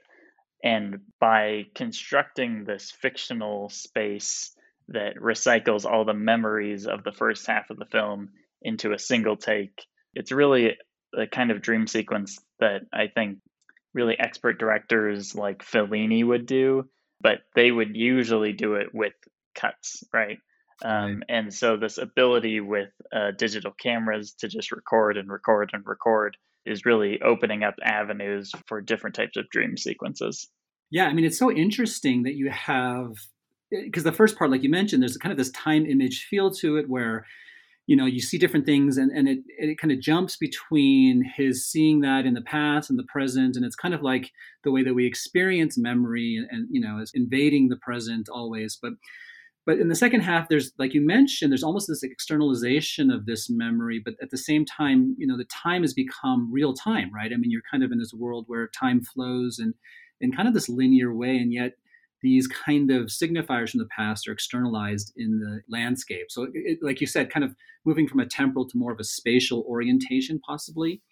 And 0.64 1.00
by 1.20 1.66
constructing 1.74 2.64
this 2.64 2.90
fictional 2.90 3.68
space 3.68 4.54
that 4.88 5.16
recycles 5.16 5.84
all 5.84 6.04
the 6.04 6.14
memories 6.14 6.86
of 6.86 7.04
the 7.04 7.12
first 7.12 7.46
half 7.46 7.70
of 7.70 7.78
the 7.78 7.86
film 7.86 8.30
into 8.62 8.92
a 8.92 8.98
single 8.98 9.36
take, 9.36 9.84
it's 10.14 10.32
really 10.32 10.76
the 11.12 11.26
kind 11.26 11.50
of 11.50 11.62
dream 11.62 11.86
sequence 11.86 12.38
that 12.60 12.82
I 12.92 13.08
think 13.08 13.38
really 13.94 14.18
expert 14.18 14.58
directors 14.58 15.34
like 15.34 15.64
Fellini 15.64 16.24
would 16.24 16.46
do, 16.46 16.88
but 17.20 17.40
they 17.54 17.70
would 17.70 17.96
usually 17.96 18.52
do 18.52 18.74
it 18.74 18.88
with 18.92 19.14
cuts, 19.54 20.04
right? 20.12 20.38
Um, 20.84 21.22
and 21.28 21.52
so 21.52 21.76
this 21.76 21.98
ability 21.98 22.60
with 22.60 22.90
uh, 23.12 23.32
digital 23.36 23.72
cameras 23.72 24.34
to 24.38 24.48
just 24.48 24.70
record 24.70 25.16
and 25.16 25.28
record 25.28 25.70
and 25.72 25.84
record 25.84 26.36
is 26.64 26.84
really 26.84 27.20
opening 27.22 27.64
up 27.64 27.74
avenues 27.82 28.52
for 28.66 28.80
different 28.80 29.16
types 29.16 29.36
of 29.36 29.48
dream 29.50 29.76
sequences. 29.76 30.48
Yeah, 30.90 31.06
I 31.06 31.14
mean, 31.14 31.24
it's 31.24 31.38
so 31.38 31.50
interesting 31.50 32.22
that 32.22 32.34
you 32.34 32.50
have 32.50 33.14
because 33.70 34.04
the 34.04 34.12
first 34.12 34.38
part, 34.38 34.50
like 34.50 34.62
you 34.62 34.70
mentioned, 34.70 35.02
there's 35.02 35.16
kind 35.18 35.32
of 35.32 35.36
this 35.36 35.50
time 35.50 35.84
image 35.84 36.26
feel 36.30 36.50
to 36.52 36.76
it 36.76 36.88
where 36.88 37.26
you 37.88 37.96
know 37.96 38.04
you 38.04 38.20
see 38.20 38.38
different 38.38 38.66
things 38.66 38.98
and, 38.98 39.10
and 39.10 39.26
it, 39.28 39.38
it 39.48 39.78
kind 39.78 39.90
of 39.90 39.98
jumps 39.98 40.36
between 40.36 41.24
his 41.36 41.66
seeing 41.66 42.02
that 42.02 42.26
in 42.26 42.34
the 42.34 42.42
past 42.42 42.90
and 42.90 42.98
the 42.98 43.04
present 43.04 43.56
and 43.56 43.64
it's 43.64 43.74
kind 43.74 43.94
of 43.94 44.02
like 44.02 44.30
the 44.62 44.70
way 44.70 44.84
that 44.84 44.94
we 44.94 45.06
experience 45.06 45.76
memory 45.76 46.36
and, 46.36 46.46
and 46.52 46.68
you 46.70 46.80
know 46.80 47.00
is 47.00 47.10
invading 47.14 47.68
the 47.68 47.76
present 47.76 48.28
always 48.28 48.78
but 48.80 48.92
but 49.66 49.78
in 49.78 49.88
the 49.88 49.94
second 49.94 50.20
half 50.20 50.48
there's 50.48 50.70
like 50.78 50.92
you 50.92 51.04
mentioned 51.04 51.50
there's 51.50 51.64
almost 51.64 51.88
this 51.88 52.02
externalization 52.02 53.10
of 53.10 53.24
this 53.24 53.48
memory 53.48 54.00
but 54.04 54.14
at 54.22 54.30
the 54.30 54.38
same 54.38 54.66
time 54.66 55.16
you 55.18 55.26
know 55.26 55.38
the 55.38 55.44
time 55.44 55.82
has 55.82 55.94
become 55.94 56.52
real 56.52 56.74
time 56.74 57.10
right? 57.14 57.32
I 57.32 57.36
mean 57.36 57.50
you're 57.50 57.62
kind 57.70 57.82
of 57.82 57.90
in 57.90 57.98
this 57.98 58.12
world 58.14 58.44
where 58.48 58.68
time 58.68 59.02
flows 59.02 59.58
and 59.58 59.74
in 60.20 60.30
kind 60.32 60.46
of 60.46 60.52
this 60.54 60.68
linear 60.68 61.14
way 61.14 61.36
and 61.38 61.52
yet 61.54 61.72
these 62.22 62.46
kind 62.46 62.90
of 62.90 63.06
signifiers 63.06 63.70
from 63.70 63.78
the 63.78 63.88
past 63.96 64.28
are 64.28 64.32
externalized 64.32 65.12
in 65.16 65.38
the 65.38 65.60
landscape. 65.68 66.26
So, 66.30 66.48
it, 66.52 66.78
like 66.82 67.00
you 67.00 67.06
said, 67.06 67.30
kind 67.30 67.44
of 67.44 67.54
moving 67.84 68.08
from 68.08 68.20
a 68.20 68.26
temporal 68.26 68.68
to 68.68 68.78
more 68.78 68.92
of 68.92 69.00
a 69.00 69.04
spatial 69.04 69.64
orientation, 69.68 70.40
possibly, 70.40 71.02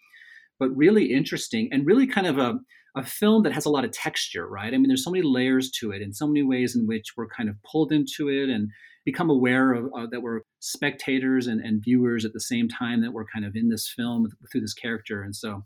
but 0.59 0.75
really 0.75 1.13
interesting 1.13 1.69
and 1.71 1.85
really 1.85 2.07
kind 2.07 2.27
of 2.27 2.37
a, 2.37 2.59
a 2.95 3.03
film 3.03 3.43
that 3.43 3.53
has 3.53 3.65
a 3.65 3.69
lot 3.69 3.85
of 3.85 3.91
texture, 3.91 4.47
right? 4.47 4.73
I 4.73 4.77
mean, 4.77 4.87
there's 4.87 5.03
so 5.03 5.11
many 5.11 5.23
layers 5.23 5.71
to 5.79 5.91
it 5.91 6.01
and 6.01 6.15
so 6.15 6.27
many 6.27 6.43
ways 6.43 6.75
in 6.75 6.87
which 6.87 7.13
we're 7.15 7.27
kind 7.27 7.49
of 7.49 7.55
pulled 7.63 7.91
into 7.91 8.29
it 8.29 8.49
and 8.49 8.69
become 9.05 9.29
aware 9.29 9.71
of 9.71 9.85
uh, 9.97 10.07
that 10.11 10.21
we're 10.21 10.41
spectators 10.59 11.47
and, 11.47 11.61
and 11.61 11.83
viewers 11.83 12.25
at 12.25 12.33
the 12.33 12.41
same 12.41 12.67
time 12.67 13.01
that 13.01 13.13
we're 13.13 13.27
kind 13.33 13.45
of 13.45 13.55
in 13.55 13.69
this 13.69 13.91
film 13.95 14.27
through 14.51 14.61
this 14.61 14.73
character. 14.73 15.21
And 15.21 15.35
so, 15.35 15.63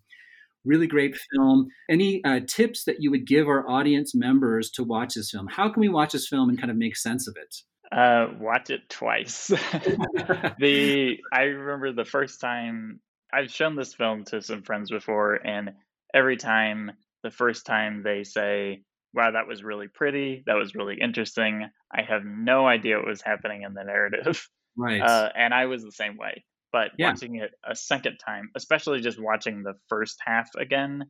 really 0.66 0.88
great 0.88 1.18
film. 1.34 1.68
Any 1.90 2.24
uh, 2.24 2.42
tips 2.48 2.84
that 2.86 2.98
you 3.00 3.12
would 3.12 3.26
give 3.26 3.48
our 3.48 3.68
audience 3.70 4.14
members 4.14 4.70
to 4.72 4.84
watch 4.84 5.16
this 5.16 5.32
film? 5.32 5.48
How 5.48 5.70
can 5.70 5.82
we 5.82 5.90
watch 5.90 6.14
this 6.14 6.28
film 6.28 6.50
and 6.50 6.60
kind 6.60 6.72
of 6.72 6.78
make 6.78 6.96
sense 6.96 7.28
of 7.28 7.36
it? 7.38 7.56
Uh, 7.92 8.28
watch 8.40 8.70
it 8.70 8.90
twice. 8.90 9.48
the 10.60 11.18
I 11.34 11.42
remember 11.42 11.92
the 11.92 12.06
first 12.06 12.40
time 12.40 13.02
I've 13.34 13.52
shown 13.52 13.76
this 13.76 13.94
film 13.94 14.24
to 14.26 14.42
some 14.42 14.64
friends 14.64 14.90
before, 14.90 15.36
and 15.36 15.72
every 16.14 16.38
time, 16.38 16.92
the 17.24 17.32
first 17.32 17.66
time 17.66 18.02
they 18.04 18.24
say, 18.24 18.84
"Wow, 19.14 19.32
that 19.32 19.48
was 19.48 19.64
really 19.64 19.88
pretty. 19.88 20.44
That 20.46 20.56
was 20.56 20.74
really 20.74 21.00
interesting." 21.02 21.70
I 21.94 22.04
have 22.04 22.24
no 22.24 22.66
idea 22.66 22.98
what 22.98 23.08
was 23.08 23.22
happening 23.22 23.64
in 23.64 23.74
the 23.74 23.84
narrative. 23.84 24.48
Right. 24.78 25.02
Uh, 25.02 25.30
and 25.36 25.54
I 25.54 25.66
was 25.66 25.84
the 25.84 25.92
same 25.92 26.16
way. 26.16 26.46
But 26.72 26.92
yeah. 26.98 27.12
watching 27.12 27.36
it 27.36 27.52
a 27.68 27.76
second 27.76 28.18
time, 28.18 28.50
especially 28.56 29.02
just 29.02 29.22
watching 29.22 29.64
the 29.64 29.74
first 29.90 30.20
half 30.26 30.50
again, 30.58 31.06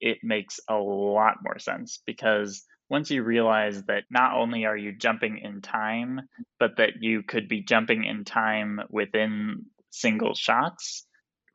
it 0.00 0.18
makes 0.22 0.60
a 0.68 0.74
lot 0.74 1.36
more 1.42 1.58
sense 1.58 2.02
because 2.06 2.64
once 2.88 3.10
you 3.10 3.22
realize 3.22 3.82
that 3.84 4.04
not 4.10 4.34
only 4.36 4.64
are 4.64 4.76
you 4.76 4.92
jumping 4.96 5.38
in 5.38 5.60
time, 5.60 6.20
but 6.60 6.76
that 6.76 6.94
you 7.00 7.22
could 7.22 7.48
be 7.48 7.62
jumping 7.62 8.04
in 8.04 8.24
time 8.24 8.80
within 8.90 9.64
single 9.90 10.34
shots, 10.34 11.06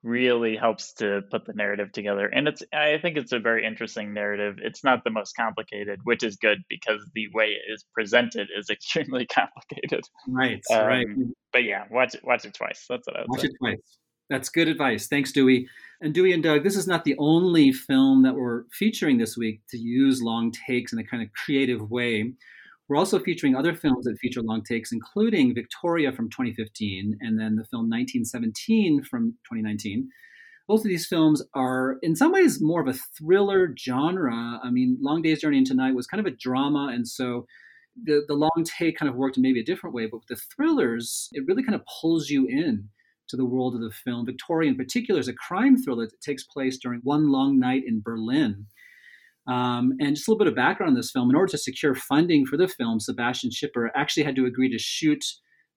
really 0.03 0.55
helps 0.55 0.93
to 0.93 1.21
put 1.29 1.45
the 1.45 1.53
narrative 1.53 1.91
together. 1.91 2.25
And 2.25 2.47
it's 2.47 2.63
I 2.73 2.97
think 3.01 3.17
it's 3.17 3.31
a 3.31 3.39
very 3.39 3.65
interesting 3.65 4.13
narrative. 4.13 4.55
It's 4.61 4.83
not 4.83 5.03
the 5.03 5.11
most 5.11 5.33
complicated, 5.33 5.99
which 6.03 6.23
is 6.23 6.37
good 6.37 6.59
because 6.69 7.01
the 7.13 7.27
way 7.33 7.45
it 7.45 7.71
is 7.71 7.85
presented 7.93 8.49
is 8.57 8.69
extremely 8.71 9.25
complicated. 9.25 10.03
Right. 10.27 10.61
Um, 10.71 10.85
right. 10.85 11.07
But 11.53 11.63
yeah, 11.63 11.85
watch 11.89 12.15
it 12.15 12.21
watch 12.23 12.45
it 12.45 12.53
twice. 12.53 12.85
That's 12.89 13.07
what 13.07 13.17
I 13.17 13.21
would 13.21 13.29
watch 13.29 13.41
say. 13.41 13.47
it 13.47 13.55
twice. 13.59 13.97
That's 14.29 14.49
good 14.49 14.69
advice. 14.69 15.07
Thanks, 15.07 15.33
Dewey. 15.33 15.67
And 15.99 16.13
Dewey 16.13 16.31
and 16.31 16.41
Doug, 16.41 16.63
this 16.63 16.77
is 16.77 16.87
not 16.87 17.03
the 17.03 17.17
only 17.19 17.73
film 17.73 18.23
that 18.23 18.33
we're 18.33 18.63
featuring 18.71 19.17
this 19.17 19.37
week 19.37 19.59
to 19.69 19.77
use 19.77 20.21
long 20.21 20.51
takes 20.51 20.93
in 20.93 20.99
a 20.99 21.03
kind 21.03 21.21
of 21.21 21.29
creative 21.33 21.91
way. 21.91 22.31
We're 22.91 22.97
also 22.97 23.19
featuring 23.19 23.55
other 23.55 23.73
films 23.73 24.03
that 24.03 24.17
feature 24.17 24.41
long 24.41 24.65
takes, 24.65 24.91
including 24.91 25.55
Victoria 25.55 26.11
from 26.11 26.29
2015 26.29 27.19
and 27.21 27.39
then 27.39 27.55
the 27.55 27.63
film 27.63 27.89
1917 27.89 29.03
from 29.03 29.31
2019. 29.49 30.09
Both 30.67 30.81
of 30.81 30.89
these 30.89 31.07
films 31.07 31.41
are, 31.53 31.99
in 32.01 32.17
some 32.17 32.33
ways, 32.33 32.61
more 32.61 32.81
of 32.81 32.89
a 32.89 32.99
thriller 33.17 33.73
genre. 33.79 34.59
I 34.61 34.71
mean, 34.71 34.97
Long 34.99 35.21
Day's 35.21 35.39
Journey 35.39 35.59
into 35.59 35.73
Night 35.73 35.95
was 35.95 36.05
kind 36.05 36.19
of 36.19 36.25
a 36.25 36.35
drama, 36.35 36.89
and 36.91 37.07
so 37.07 37.47
the, 38.03 38.25
the 38.27 38.33
long 38.33 38.65
take 38.65 38.97
kind 38.97 39.09
of 39.09 39.15
worked 39.15 39.37
in 39.37 39.43
maybe 39.43 39.61
a 39.61 39.65
different 39.65 39.95
way. 39.95 40.07
But 40.07 40.17
with 40.17 40.27
the 40.27 40.41
thrillers, 40.53 41.29
it 41.31 41.45
really 41.47 41.63
kind 41.63 41.75
of 41.75 41.85
pulls 42.01 42.29
you 42.29 42.45
in 42.45 42.89
to 43.29 43.37
the 43.37 43.45
world 43.45 43.73
of 43.73 43.79
the 43.79 43.91
film. 43.91 44.25
Victoria, 44.25 44.69
in 44.69 44.75
particular, 44.75 45.21
is 45.21 45.29
a 45.29 45.33
crime 45.33 45.81
thriller 45.81 46.07
that 46.07 46.19
takes 46.19 46.43
place 46.43 46.77
during 46.77 46.99
one 47.05 47.31
long 47.31 47.57
night 47.57 47.83
in 47.87 48.01
Berlin. 48.01 48.65
Um, 49.47 49.93
and 49.99 50.15
just 50.15 50.27
a 50.27 50.31
little 50.31 50.43
bit 50.43 50.51
of 50.51 50.55
background 50.55 50.91
on 50.91 50.95
this 50.95 51.11
film. 51.11 51.29
In 51.29 51.35
order 51.35 51.51
to 51.51 51.57
secure 51.57 51.95
funding 51.95 52.45
for 52.45 52.57
the 52.57 52.67
film, 52.67 52.99
Sebastian 52.99 53.49
Schipper 53.49 53.89
actually 53.95 54.23
had 54.23 54.35
to 54.35 54.45
agree 54.45 54.69
to 54.71 54.77
shoot 54.77 55.23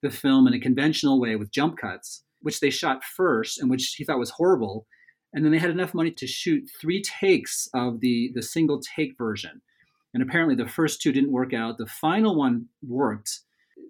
the 0.03 0.11
film 0.11 0.47
in 0.47 0.55
a 0.55 0.61
conventional 0.61 1.21
way 1.21 1.37
with 1.37 1.51
jump 1.51 1.79
cuts, 1.79 2.25
which 2.41 2.61
they 2.61 2.71
shot 2.71 3.03
first 3.03 3.59
and 3.59 3.71
which 3.71 3.95
he 3.97 4.05
thought 4.05 4.19
was 4.19 4.31
horrible. 4.31 4.87
And 5.33 5.45
then 5.45 5.51
they 5.51 5.59
had 5.59 5.71
enough 5.71 5.95
money 5.95 6.13
to 6.13 6.27
shoot 6.27 6.71
three 6.81 7.03
takes 7.03 7.69
of 7.75 8.01
the, 8.01 8.31
the 8.35 8.43
single 8.43 8.81
take 8.81 9.17
version. 9.19 9.63
And 10.13 10.23
apparently 10.23 10.55
the 10.55 10.71
first 10.71 11.01
two 11.01 11.11
didn't 11.11 11.33
work 11.33 11.53
out. 11.53 11.79
The 11.79 11.87
final 11.87 12.37
one 12.37 12.67
worked. 12.87 13.41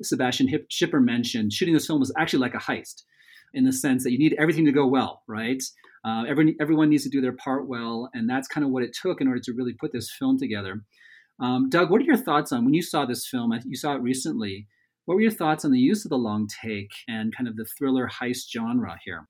Sebastian 0.03 0.49
Schipper 0.71 1.05
mentioned 1.05 1.53
shooting 1.53 1.75
this 1.75 1.87
film 1.87 2.01
was 2.01 2.13
actually 2.17 2.41
like 2.41 2.55
a 2.55 2.59
heist 2.59 3.03
in 3.53 3.65
the 3.65 3.73
sense 3.73 4.03
that 4.05 4.13
you 4.13 4.19
need 4.19 4.35
everything 4.39 4.65
to 4.65 4.73
go 4.73 4.87
well, 4.87 5.23
right? 5.29 5.63
Uh, 6.05 6.25
every, 6.29 6.55
everyone 6.61 6.91
needs 6.91 7.05
to 7.05 7.09
do 7.09 7.21
their 7.21 7.33
part 7.33 7.67
well, 7.67 8.11
and 8.13 8.29
that's 8.29 8.49
kind 8.49 8.65
of 8.65 8.71
what 8.71 8.83
it 8.83 8.97
took 9.01 9.21
in 9.21 9.29
order 9.29 9.41
to 9.41 9.53
really 9.53 9.73
put 9.73 9.93
this 9.93 10.13
film 10.19 10.39
together. 10.39 10.85
Um, 11.41 11.69
Doug, 11.69 11.91
what 11.91 12.01
are 12.01 12.05
your 12.05 12.17
thoughts 12.17 12.53
on 12.53 12.65
when 12.65 12.75
you 12.75 12.83
saw 12.83 13.07
this 13.07 13.27
film? 13.27 13.59
You 13.65 13.77
saw 13.77 13.95
it 13.95 14.03
recently. 14.03 14.69
What 15.07 15.17
were 15.17 15.23
your 15.23 15.31
thoughts 15.31 15.65
on 15.65 15.71
the 15.71 15.79
use 15.79 16.05
of 16.05 16.11
the 16.11 16.19
long 16.19 16.47
take 16.63 16.93
and 17.09 17.35
kind 17.35 17.49
of 17.49 17.57
the 17.57 17.65
thriller 17.65 18.09
heist 18.09 18.51
genre 18.53 18.99
here? 19.05 19.29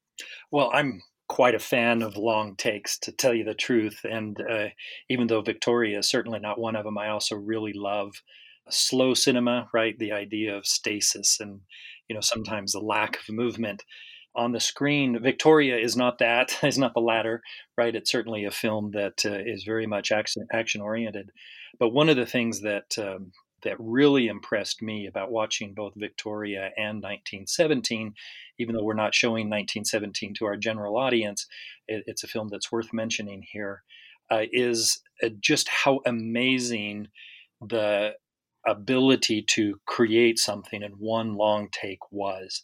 Well, 0.51 0.71
I'm 0.73 1.01
quite 1.29 1.55
a 1.55 1.59
fan 1.59 2.03
of 2.03 2.17
long 2.17 2.55
takes, 2.57 2.99
to 2.99 3.13
tell 3.13 3.35
you 3.35 3.45
the 3.45 3.55
truth. 3.55 4.01
And 4.05 4.37
uh, 4.41 4.67
even 5.09 5.27
though 5.27 5.41
Victoria 5.41 5.99
is 5.99 6.09
certainly 6.09 6.39
not 6.39 6.61
one 6.61 6.77
of 6.77 6.85
them, 6.85 6.99
I 6.99 7.09
also 7.09 7.35
really 7.37 7.73
love 7.73 8.13
slow 8.71 9.15
cinema, 9.15 9.69
right? 9.73 9.99
The 9.99 10.13
idea 10.13 10.57
of 10.57 10.67
stasis 10.67 11.39
and, 11.41 11.61
you 12.09 12.15
know, 12.15 12.21
sometimes 12.21 12.73
the 12.73 12.81
lack 12.81 13.17
of 13.17 13.35
movement 13.35 13.83
on 14.37 14.53
the 14.53 14.61
screen. 14.61 15.21
Victoria 15.23 15.77
is 15.77 15.97
not 15.97 16.19
that, 16.19 16.59
is 16.63 16.79
not 16.79 16.95
the 16.95 17.01
latter, 17.01 17.43
right? 17.77 17.95
It's 17.95 18.11
certainly 18.11 18.45
a 18.45 18.51
film 18.51 18.91
that 18.93 19.25
uh, 19.25 19.39
is 19.45 19.65
very 19.65 19.87
much 19.87 20.13
action, 20.13 20.47
action 20.53 20.81
oriented. 20.81 21.31
But 21.79 21.91
one 21.91 22.09
of 22.09 22.17
the 22.17 22.27
things 22.27 22.61
that 22.63 22.97
um, 22.99 23.33
that 23.65 23.77
really 23.79 24.29
impressed 24.29 24.83
me 24.83 25.07
about 25.07 25.33
watching 25.33 25.75
both 25.75 25.95
Victoria 25.97 26.71
and 26.77 27.03
1917, 27.03 28.15
even 28.59 28.75
though 28.75 28.85
we're 28.85 28.95
not 28.95 29.15
showing 29.15 29.49
1917 29.49 30.35
to 30.35 30.45
our 30.45 30.57
general 30.57 30.97
audience, 30.97 31.47
it, 31.89 32.05
it's 32.07 32.23
a 32.23 32.29
film 32.29 32.49
that's 32.51 32.71
worth 32.71 32.93
mentioning 32.93 33.43
here. 33.51 33.83
Uh, 34.31 34.45
is 34.53 35.03
uh, 35.23 35.29
just 35.41 35.69
how 35.69 36.01
amazing 36.07 37.09
the 37.61 38.13
ability 38.67 39.43
to 39.43 39.79
create 39.87 40.39
something 40.39 40.83
in 40.83 40.93
one 40.93 41.35
long 41.35 41.69
take 41.71 41.99
was, 42.11 42.63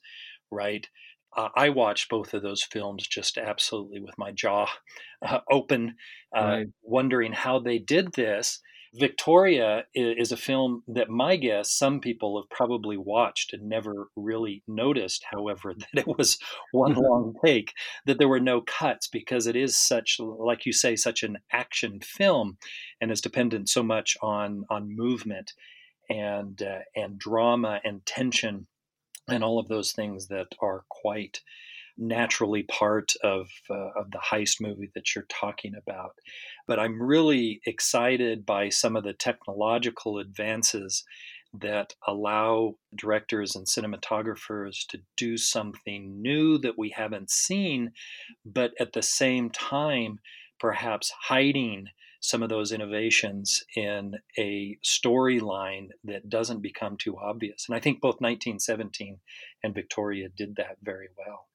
right? 0.50 0.88
Uh, 1.36 1.48
I 1.54 1.68
watched 1.68 2.08
both 2.08 2.34
of 2.34 2.42
those 2.42 2.62
films 2.62 3.06
just 3.06 3.38
absolutely 3.38 4.00
with 4.00 4.18
my 4.18 4.32
jaw 4.32 4.66
uh, 5.22 5.40
open, 5.50 5.94
uh, 6.36 6.40
right. 6.40 6.66
wondering 6.82 7.32
how 7.32 7.60
they 7.60 7.78
did 7.78 8.12
this. 8.14 8.60
Victoria 8.94 9.84
is 9.94 10.32
a 10.32 10.36
film 10.36 10.82
that 10.88 11.08
my 11.08 11.36
guess 11.36 11.70
some 11.70 12.00
people 12.00 12.40
have 12.40 12.50
probably 12.50 12.96
watched 12.96 13.52
and 13.52 13.68
never 13.68 14.08
really 14.16 14.64
noticed, 14.66 15.24
however, 15.30 15.74
that 15.78 16.00
it 16.00 16.08
was 16.08 16.38
one 16.72 16.94
long 16.94 17.34
take, 17.44 17.72
that 18.06 18.18
there 18.18 18.28
were 18.28 18.40
no 18.40 18.60
cuts 18.60 19.06
because 19.06 19.46
it 19.46 19.54
is 19.54 19.78
such, 19.78 20.18
like 20.18 20.66
you 20.66 20.72
say, 20.72 20.96
such 20.96 21.22
an 21.22 21.38
action 21.52 22.00
film 22.00 22.58
and 23.00 23.12
is 23.12 23.20
dependent 23.20 23.68
so 23.68 23.84
much 23.84 24.16
on, 24.22 24.64
on 24.70 24.96
movement 24.96 25.52
and, 26.08 26.60
uh, 26.60 26.80
and 26.96 27.16
drama 27.16 27.80
and 27.84 28.04
tension 28.04 28.66
and 29.28 29.44
all 29.44 29.58
of 29.58 29.68
those 29.68 29.92
things 29.92 30.28
that 30.28 30.48
are 30.60 30.84
quite 30.88 31.40
naturally 31.96 32.62
part 32.62 33.12
of, 33.22 33.48
uh, 33.68 33.90
of 33.96 34.10
the 34.10 34.18
heist 34.18 34.60
movie 34.60 34.90
that 34.94 35.14
you're 35.14 35.26
talking 35.28 35.74
about. 35.74 36.14
But 36.66 36.78
I'm 36.78 37.00
really 37.00 37.60
excited 37.66 38.46
by 38.46 38.70
some 38.70 38.96
of 38.96 39.04
the 39.04 39.12
technological 39.12 40.18
advances 40.18 41.04
that 41.52 41.94
allow 42.06 42.76
directors 42.94 43.56
and 43.56 43.66
cinematographers 43.66 44.86
to 44.88 45.00
do 45.16 45.36
something 45.36 46.22
new 46.22 46.58
that 46.58 46.78
we 46.78 46.90
haven't 46.90 47.30
seen, 47.30 47.92
but 48.44 48.72
at 48.78 48.92
the 48.92 49.02
same 49.02 49.50
time, 49.50 50.20
perhaps 50.58 51.12
hiding 51.28 51.86
some 52.20 52.42
of 52.42 52.50
those 52.50 52.70
innovations 52.70 53.64
in 53.74 54.14
a 54.38 54.78
storyline 54.84 55.88
that 56.04 56.28
doesn't 56.28 56.60
become 56.60 56.96
too 56.96 57.16
obvious. 57.18 57.66
And 57.66 57.74
I 57.74 57.80
think 57.80 58.00
both 58.00 58.20
1917 58.20 59.18
and 59.64 59.74
Victoria 59.74 60.28
did 60.28 60.56
that 60.56 60.76
very 60.82 61.08
well. 61.16 61.46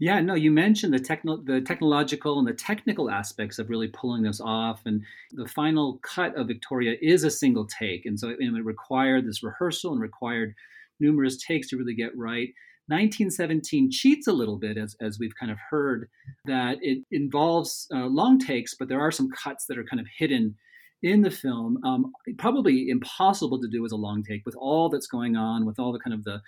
Yeah, 0.00 0.20
no, 0.20 0.34
you 0.34 0.52
mentioned 0.52 0.94
the 0.94 1.00
techno- 1.00 1.42
the 1.42 1.60
technological 1.60 2.38
and 2.38 2.46
the 2.46 2.52
technical 2.52 3.10
aspects 3.10 3.58
of 3.58 3.68
really 3.68 3.88
pulling 3.88 4.22
this 4.22 4.40
off, 4.40 4.82
and 4.86 5.02
the 5.32 5.48
final 5.48 5.98
cut 6.02 6.36
of 6.36 6.46
Victoria 6.46 6.94
is 7.02 7.24
a 7.24 7.30
single 7.32 7.66
take, 7.66 8.06
and 8.06 8.18
so 8.18 8.28
it, 8.28 8.36
it 8.38 8.64
required 8.64 9.26
this 9.26 9.42
rehearsal 9.42 9.92
and 9.92 10.00
required 10.00 10.54
numerous 11.00 11.36
takes 11.36 11.68
to 11.68 11.76
really 11.76 11.94
get 11.94 12.16
right. 12.16 12.50
1917 12.88 13.90
cheats 13.90 14.26
a 14.26 14.32
little 14.32 14.56
bit, 14.56 14.78
as, 14.78 14.96
as 15.00 15.18
we've 15.18 15.34
kind 15.38 15.52
of 15.52 15.58
heard, 15.70 16.08
that 16.46 16.78
it 16.80 17.04
involves 17.10 17.86
uh, 17.94 18.06
long 18.06 18.38
takes, 18.38 18.74
but 18.74 18.88
there 18.88 19.00
are 19.00 19.12
some 19.12 19.30
cuts 19.30 19.66
that 19.66 19.78
are 19.78 19.84
kind 19.84 20.00
of 20.00 20.06
hidden 20.18 20.56
in 21.02 21.22
the 21.22 21.30
film. 21.30 21.78
Um, 21.84 22.12
probably 22.38 22.88
impossible 22.88 23.60
to 23.60 23.68
do 23.68 23.84
as 23.84 23.92
a 23.92 23.96
long 23.96 24.24
take 24.24 24.44
with 24.46 24.56
all 24.56 24.88
that's 24.88 25.06
going 25.06 25.36
on, 25.36 25.66
with 25.66 25.78
all 25.78 25.92
the 25.92 26.00
kind 26.00 26.14
of 26.14 26.24
the 26.24 26.40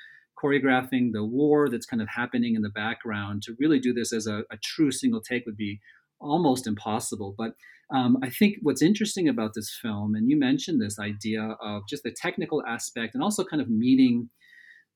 choreographing, 0.43 1.13
the 1.13 1.25
war 1.25 1.69
that's 1.69 1.87
kind 1.87 2.01
of 2.01 2.09
happening 2.09 2.55
in 2.55 2.63
the 2.63 2.71
background. 2.71 3.43
To 3.43 3.57
really 3.61 3.79
do 3.79 3.93
this 3.93 4.13
as 4.13 4.27
a, 4.27 4.39
a 4.51 4.57
true 4.63 4.91
single 4.91 5.21
take 5.21 5.45
would 5.47 5.57
be 5.57 5.81
almost 6.21 6.67
impossible. 6.67 7.35
But 7.37 7.53
um, 7.95 8.19
I 8.23 8.31
think 8.31 8.57
what's 8.63 8.83
interesting 8.83 9.29
about 9.29 9.53
this 9.55 9.77
film, 9.83 10.15
and 10.15 10.31
you 10.31 10.39
mentioned 10.39 10.81
this 10.81 10.99
idea 10.99 11.57
of 11.61 11.83
just 11.89 12.03
the 12.03 12.13
technical 12.13 12.65
aspect 12.67 13.15
and 13.15 13.23
also 13.23 13.45
kind 13.45 13.61
of 13.61 13.69
meeting 13.69 14.31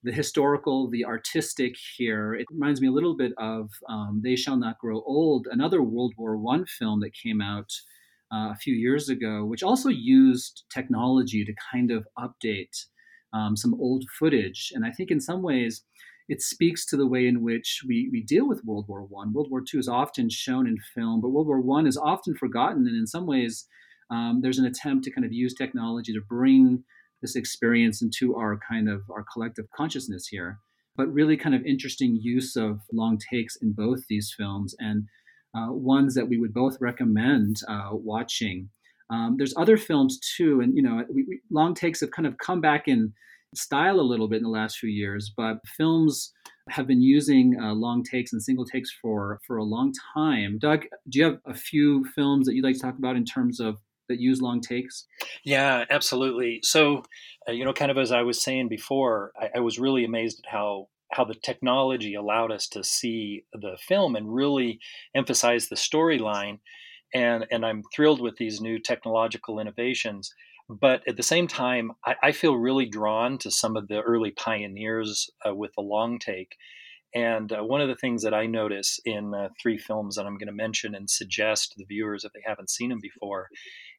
the 0.04 0.12
historical, 0.12 0.88
the 0.90 1.04
artistic 1.04 1.74
here. 1.96 2.34
It 2.34 2.46
reminds 2.50 2.80
me 2.80 2.88
a 2.88 2.92
little 2.92 3.16
bit 3.16 3.32
of 3.38 3.70
um, 3.88 4.20
They 4.22 4.36
Shall 4.36 4.56
Not 4.56 4.78
Grow 4.78 5.02
Old, 5.06 5.48
another 5.50 5.82
World 5.82 6.12
War 6.18 6.38
I 6.54 6.64
film 6.78 7.00
that 7.00 7.14
came 7.14 7.40
out 7.40 7.70
uh, 8.32 8.50
a 8.52 8.56
few 8.56 8.74
years 8.74 9.08
ago, 9.08 9.44
which 9.44 9.62
also 9.62 9.88
used 9.88 10.64
technology 10.72 11.44
to 11.44 11.54
kind 11.72 11.90
of 11.90 12.06
update 12.18 12.84
um, 13.32 13.56
some 13.56 13.74
old 13.80 14.04
footage. 14.18 14.72
And 14.74 14.84
I 14.84 14.90
think 14.90 15.10
in 15.10 15.20
some 15.20 15.42
ways, 15.42 15.82
it 16.28 16.40
speaks 16.40 16.86
to 16.86 16.96
the 16.96 17.06
way 17.06 17.26
in 17.26 17.42
which 17.42 17.82
we, 17.86 18.08
we 18.12 18.22
deal 18.22 18.46
with 18.46 18.64
World 18.64 18.86
War 18.88 19.02
One. 19.02 19.32
World 19.32 19.48
War 19.50 19.62
Two 19.62 19.78
is 19.78 19.88
often 19.88 20.28
shown 20.30 20.66
in 20.66 20.76
film, 20.94 21.20
but 21.20 21.30
World 21.30 21.46
War 21.46 21.60
One 21.60 21.86
is 21.86 21.96
often 21.96 22.34
forgotten. 22.34 22.86
And 22.86 22.96
in 22.96 23.06
some 23.06 23.26
ways, 23.26 23.66
um, 24.10 24.40
there's 24.42 24.58
an 24.58 24.66
attempt 24.66 25.04
to 25.04 25.10
kind 25.10 25.24
of 25.24 25.32
use 25.32 25.54
technology 25.54 26.12
to 26.12 26.20
bring 26.28 26.84
this 27.24 27.36
experience 27.36 28.02
into 28.02 28.36
our 28.36 28.58
kind 28.68 28.88
of 28.88 29.02
our 29.10 29.24
collective 29.32 29.66
consciousness 29.74 30.26
here. 30.28 30.58
But 30.96 31.12
really, 31.12 31.36
kind 31.36 31.54
of 31.54 31.64
interesting 31.64 32.18
use 32.20 32.54
of 32.54 32.80
long 32.92 33.18
takes 33.18 33.56
in 33.56 33.72
both 33.72 34.06
these 34.08 34.32
films, 34.36 34.76
and 34.78 35.04
uh, 35.56 35.72
ones 35.72 36.14
that 36.14 36.28
we 36.28 36.38
would 36.38 36.52
both 36.52 36.76
recommend 36.80 37.56
uh, 37.66 37.90
watching. 37.92 38.68
Um, 39.10 39.36
there's 39.38 39.54
other 39.56 39.76
films 39.76 40.20
too, 40.36 40.60
and 40.60 40.76
you 40.76 40.82
know, 40.82 41.04
we, 41.12 41.24
we, 41.28 41.40
long 41.50 41.74
takes 41.74 42.00
have 42.00 42.10
kind 42.10 42.26
of 42.26 42.38
come 42.38 42.60
back 42.60 42.86
in 42.86 43.12
style 43.54 44.00
a 44.00 44.02
little 44.02 44.28
bit 44.28 44.38
in 44.38 44.42
the 44.42 44.48
last 44.48 44.78
few 44.78 44.90
years, 44.90 45.32
but 45.36 45.58
films 45.76 46.32
have 46.70 46.86
been 46.86 47.02
using 47.02 47.56
uh, 47.60 47.74
long 47.74 48.02
takes 48.02 48.32
and 48.32 48.42
single 48.42 48.64
takes 48.64 48.90
for 49.02 49.40
for 49.46 49.56
a 49.56 49.64
long 49.64 49.92
time. 50.14 50.58
Doug, 50.58 50.82
do 51.08 51.18
you 51.18 51.24
have 51.24 51.38
a 51.46 51.54
few 51.54 52.04
films 52.14 52.46
that 52.46 52.54
you'd 52.54 52.64
like 52.64 52.76
to 52.76 52.80
talk 52.80 52.98
about 52.98 53.16
in 53.16 53.24
terms 53.24 53.60
of 53.60 53.76
that 54.08 54.20
use 54.20 54.40
long 54.40 54.60
takes? 54.60 55.06
Yeah, 55.44 55.84
absolutely. 55.90 56.60
So, 56.62 57.02
uh, 57.48 57.52
you 57.52 57.64
know, 57.64 57.72
kind 57.72 57.90
of 57.90 57.98
as 57.98 58.12
I 58.12 58.22
was 58.22 58.42
saying 58.42 58.68
before, 58.68 59.32
I, 59.38 59.50
I 59.56 59.60
was 59.60 59.78
really 59.78 60.04
amazed 60.04 60.42
at 60.44 60.50
how 60.50 60.88
how 61.12 61.24
the 61.24 61.34
technology 61.34 62.14
allowed 62.14 62.50
us 62.50 62.66
to 62.68 62.82
see 62.82 63.44
the 63.52 63.76
film 63.80 64.16
and 64.16 64.34
really 64.34 64.80
emphasize 65.14 65.68
the 65.68 65.76
storyline. 65.76 66.58
And 67.14 67.46
and 67.50 67.64
I'm 67.64 67.82
thrilled 67.94 68.20
with 68.20 68.36
these 68.36 68.60
new 68.60 68.78
technological 68.78 69.60
innovations. 69.60 70.32
But 70.68 71.06
at 71.06 71.16
the 71.16 71.22
same 71.22 71.46
time, 71.46 71.92
I, 72.06 72.14
I 72.22 72.32
feel 72.32 72.56
really 72.56 72.86
drawn 72.86 73.36
to 73.38 73.50
some 73.50 73.76
of 73.76 73.88
the 73.88 74.00
early 74.00 74.30
pioneers 74.30 75.30
uh, 75.46 75.54
with 75.54 75.72
the 75.74 75.82
long 75.82 76.18
take. 76.18 76.56
And 77.14 77.52
uh, 77.52 77.62
one 77.62 77.80
of 77.80 77.88
the 77.88 77.94
things 77.94 78.22
that 78.22 78.34
I 78.34 78.46
notice 78.46 78.98
in 79.04 79.34
uh, 79.34 79.50
three 79.60 79.78
films 79.78 80.16
that 80.16 80.26
I'm 80.26 80.36
going 80.36 80.48
to 80.48 80.52
mention 80.52 80.94
and 80.94 81.08
suggest 81.08 81.72
to 81.72 81.78
the 81.78 81.84
viewers 81.84 82.24
if 82.24 82.32
they 82.32 82.42
haven't 82.44 82.70
seen 82.70 82.90
them 82.90 82.98
before 83.00 83.50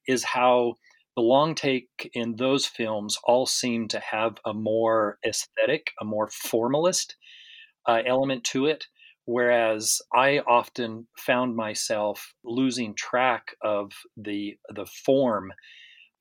is 0.07 0.23
how 0.23 0.75
the 1.15 1.21
long 1.21 1.55
take 1.55 2.09
in 2.13 2.35
those 2.35 2.65
films 2.65 3.17
all 3.23 3.45
seem 3.45 3.87
to 3.87 3.99
have 3.99 4.37
a 4.45 4.53
more 4.53 5.17
aesthetic, 5.25 5.91
a 6.01 6.05
more 6.05 6.27
formalist 6.27 7.15
uh, 7.87 8.01
element 8.05 8.43
to 8.43 8.65
it. 8.65 8.87
Whereas 9.25 10.01
I 10.13 10.39
often 10.39 11.07
found 11.17 11.55
myself 11.55 12.33
losing 12.43 12.93
track 12.95 13.55
of 13.61 13.91
the 14.17 14.57
the 14.69 14.85
form 14.85 15.51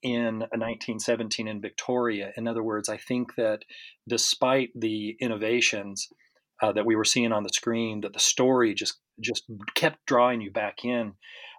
in 0.02 0.40
1917 0.40 1.48
in 1.48 1.60
Victoria. 1.60 2.32
In 2.36 2.46
other 2.46 2.62
words, 2.62 2.88
I 2.88 2.96
think 2.96 3.34
that 3.36 3.64
despite 4.08 4.70
the 4.74 5.16
innovations 5.20 6.08
uh, 6.62 6.72
that 6.72 6.86
we 6.86 6.94
were 6.94 7.04
seeing 7.04 7.32
on 7.32 7.42
the 7.42 7.50
screen, 7.54 8.02
that 8.02 8.12
the 8.12 8.20
story 8.20 8.74
just 8.74 9.00
just 9.20 9.44
kept 9.74 10.06
drawing 10.06 10.40
you 10.40 10.50
back 10.50 10.84
in. 10.84 11.14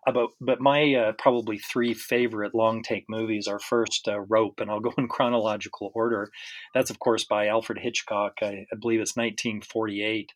Uh, 0.07 0.27
but 0.39 0.61
my 0.61 0.93
uh, 0.93 1.11
probably 1.17 1.57
three 1.57 1.93
favorite 1.93 2.53
long 2.53 2.83
take 2.83 3.05
movies 3.09 3.47
are 3.47 3.59
first 3.59 4.07
uh, 4.07 4.19
Rope, 4.19 4.59
and 4.59 4.69
I'll 4.69 4.79
go 4.79 4.93
in 4.97 5.07
chronological 5.07 5.91
order. 5.95 6.29
That's 6.73 6.89
of 6.89 6.99
course 6.99 7.23
by 7.23 7.47
Alfred 7.47 7.79
Hitchcock. 7.79 8.37
I, 8.41 8.65
I, 8.71 8.75
believe 8.79 8.99
it's 8.99 9.15
1948, 9.15 10.31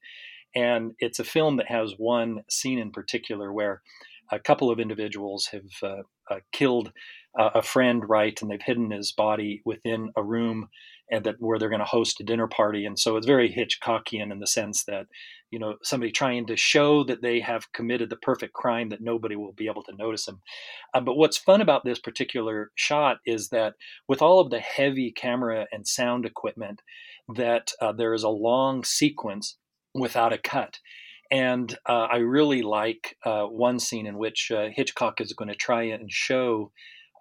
and 0.56 0.94
it's 1.00 1.20
a 1.20 1.24
film 1.24 1.58
that 1.58 1.70
has 1.70 1.94
one 1.98 2.44
scene 2.50 2.80
in 2.80 2.92
particular 2.92 3.54
where 3.54 3.82
a 4.32 4.40
couple 4.40 4.70
of 4.70 4.80
individuals 4.80 5.48
have 5.48 5.72
uh, 5.84 6.04
uh, 6.30 6.40
killed 6.52 6.92
a 7.38 7.62
friend, 7.62 8.10
right, 8.10 8.42
and 8.42 8.50
they've 8.50 8.62
hidden 8.62 8.90
his 8.90 9.12
body 9.12 9.62
within 9.64 10.12
a 10.16 10.24
room 10.24 10.68
and 11.12 11.24
that 11.26 11.36
where 11.40 11.58
they're 11.58 11.70
going 11.70 11.80
to 11.80 11.86
host 11.86 12.20
a 12.20 12.24
dinner 12.24 12.48
party. 12.48 12.86
And 12.86 12.98
so 13.00 13.18
it's 13.18 13.26
very 13.26 13.52
Hitchcockian 13.52 14.32
in 14.32 14.40
the 14.40 14.48
sense 14.48 14.84
that, 14.86 15.08
you 15.50 15.58
know, 15.58 15.76
somebody 15.82 16.12
trying 16.12 16.46
to 16.48 16.56
show 16.56 17.04
that 17.06 17.22
they 17.22 17.40
have 17.40 17.72
committed 17.74 18.10
the 18.10 18.16
perfect 18.18 18.54
crime 18.54 18.90
that 18.90 19.02
nobody 19.02 19.36
will 19.36 19.54
be 19.54 19.68
able 19.68 19.84
to 19.84 19.96
notice 19.96 20.26
them. 20.26 20.42
Uh, 20.94 21.02
but 21.02 21.16
what's 21.16 21.38
fun 21.38 21.62
about 21.62 21.84
this 21.84 22.00
particular 22.00 22.72
shot 22.76 23.18
is 23.26 23.50
that 23.50 23.74
with 24.08 24.22
all 24.22 24.40
of 24.40 24.52
the 24.52 24.60
heavy 24.60 25.12
camera 25.12 25.66
and 25.72 25.88
sound 25.88 26.26
equipment, 26.26 26.82
that 27.36 27.72
uh, 27.82 27.92
there 27.92 28.14
is 28.14 28.24
a 28.24 28.30
long 28.30 28.84
sequence 28.84 29.58
without 29.94 30.34
a 30.34 30.38
cut. 30.38 30.80
And 31.32 31.78
uh, 31.88 32.08
I 32.12 32.18
really 32.18 32.62
like 32.62 33.16
uh, 33.24 33.44
one 33.44 33.80
scene 33.80 34.08
in 34.08 34.18
which 34.18 34.52
uh, 34.52 34.70
Hitchcock 34.74 35.22
is 35.22 35.34
going 35.34 35.50
to 35.50 35.56
try 35.56 35.84
and 35.84 36.12
show 36.12 36.72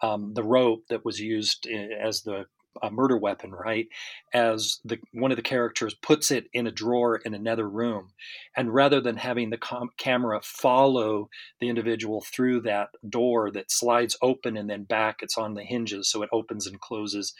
um, 0.02 0.32
the 0.34 0.42
rope 0.42 0.84
that 0.88 1.04
was 1.04 1.20
used 1.20 1.66
eh, 1.70 1.88
as 2.00 2.22
the 2.22 2.46
a 2.82 2.90
murder 2.90 3.16
weapon, 3.16 3.52
right? 3.52 3.88
As 4.32 4.80
the 4.84 4.98
one 5.12 5.30
of 5.30 5.36
the 5.36 5.42
characters 5.42 5.94
puts 5.94 6.30
it 6.30 6.48
in 6.52 6.66
a 6.66 6.72
drawer 6.72 7.16
in 7.16 7.34
another 7.34 7.68
room, 7.68 8.10
and 8.56 8.74
rather 8.74 9.00
than 9.00 9.16
having 9.16 9.50
the 9.50 9.58
com- 9.58 9.90
camera 9.96 10.40
follow 10.42 11.28
the 11.60 11.68
individual 11.68 12.20
through 12.20 12.60
that 12.62 12.88
door 13.08 13.50
that 13.50 13.70
slides 13.70 14.16
open 14.22 14.56
and 14.56 14.68
then 14.68 14.84
back, 14.84 15.18
it's 15.20 15.38
on 15.38 15.54
the 15.54 15.64
hinges, 15.64 16.10
so 16.10 16.22
it 16.22 16.30
opens 16.32 16.66
and 16.66 16.80
closes 16.80 17.34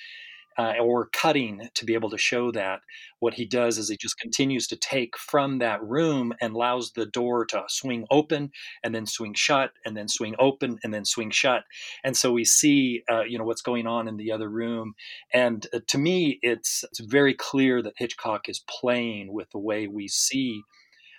uh, 0.59 0.75
or 0.81 1.09
cutting 1.13 1.69
to 1.75 1.85
be 1.85 1.95
able 1.95 2.11
to 2.11 2.19
show 2.19 2.51
that. 2.51 2.81
What 3.21 3.35
he 3.35 3.47
does 3.47 3.79
is 3.79 3.89
he 3.89 3.97
just 3.97 4.19
continues 4.19 4.67
to 4.69 4.77
take 4.77 5.17
from 5.17 5.59
that 5.59 5.83
room 5.83 6.35
and 6.41 6.55
allows 6.55 6.93
the 6.93 7.07
door 7.07 7.45
to 7.47 7.65
swing 7.69 8.07
open 8.11 8.51
and 8.83 8.95
then 8.95 9.07
swing 9.07 9.35
shut 9.35 9.73
and 9.85 9.97
then 9.97 10.09
swing 10.09 10.35
open 10.39 10.79
and 10.83 10.93
then 10.93 11.05
swing 11.05 11.31
shut. 11.31 11.65
And 12.05 12.17
so 12.17 12.33
we 12.33 12.45
see, 12.45 13.03
uh, 13.11 13.23
you 13.23 13.39
know, 13.39 13.45
what's 13.45 13.63
going 13.63 13.87
on 13.87 14.09
in 14.09 14.17
the 14.17 14.33
other 14.33 14.49
room. 14.49 14.95
And 15.33 15.67
uh, 15.73 15.81
to 15.87 15.99
me, 15.99 16.39
it's 16.43 16.85
it's 16.85 17.01
very 17.01 17.35
clear 17.35 17.81
that 17.83 17.95
Hitchcock 17.97 18.49
is 18.49 18.65
playing 18.69 19.33
with 19.33 19.51
the 19.51 19.59
way 19.59 19.87
we 19.87 20.09
see 20.09 20.63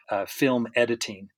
uh, 0.09 0.25
film 0.25 0.67
editing 0.75 1.29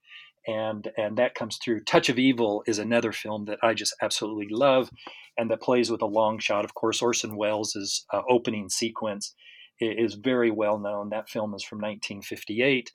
and 0.48 0.92
and 0.98 1.18
that 1.18 1.36
comes 1.36 1.58
through. 1.58 1.84
Touch 1.84 2.10
of 2.10 2.20
Evil 2.20 2.64
is 2.68 2.80
another 2.80 3.12
film 3.12 3.46
that 3.46 3.60
I 3.62 3.74
just 3.74 3.96
absolutely 4.02 4.48
love, 4.50 4.90
and 5.38 5.50
that 5.52 5.62
plays 5.62 5.92
with 5.92 6.02
a 6.02 6.08
long 6.08 6.40
shot. 6.40 6.66
Of 6.66 6.74
course, 6.74 7.02
Orson 7.02 7.36
Welles' 7.36 8.06
uh, 8.14 8.22
opening 8.30 8.70
sequence 8.70 9.34
is 9.80 10.14
very 10.14 10.52
well 10.52 10.78
known. 10.78 11.10
That 11.10 11.30
film 11.30 11.54
is 11.56 11.64
from 11.64 11.80
1958. 11.80 12.92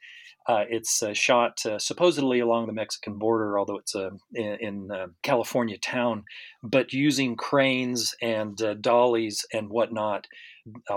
Uh, 0.48 0.64
it's 0.68 1.02
uh, 1.02 1.12
shot 1.12 1.64
uh, 1.66 1.78
supposedly 1.78 2.38
along 2.38 2.66
the 2.66 2.72
Mexican 2.72 3.18
border, 3.18 3.58
although 3.58 3.78
it's 3.78 3.96
uh, 3.96 4.10
in, 4.32 4.56
in 4.60 4.90
uh, 4.92 5.06
California 5.22 5.76
town, 5.76 6.24
but 6.62 6.92
using 6.92 7.34
cranes 7.34 8.14
and 8.22 8.60
uh, 8.62 8.74
dollies 8.74 9.44
and 9.52 9.68
whatnot. 9.68 10.26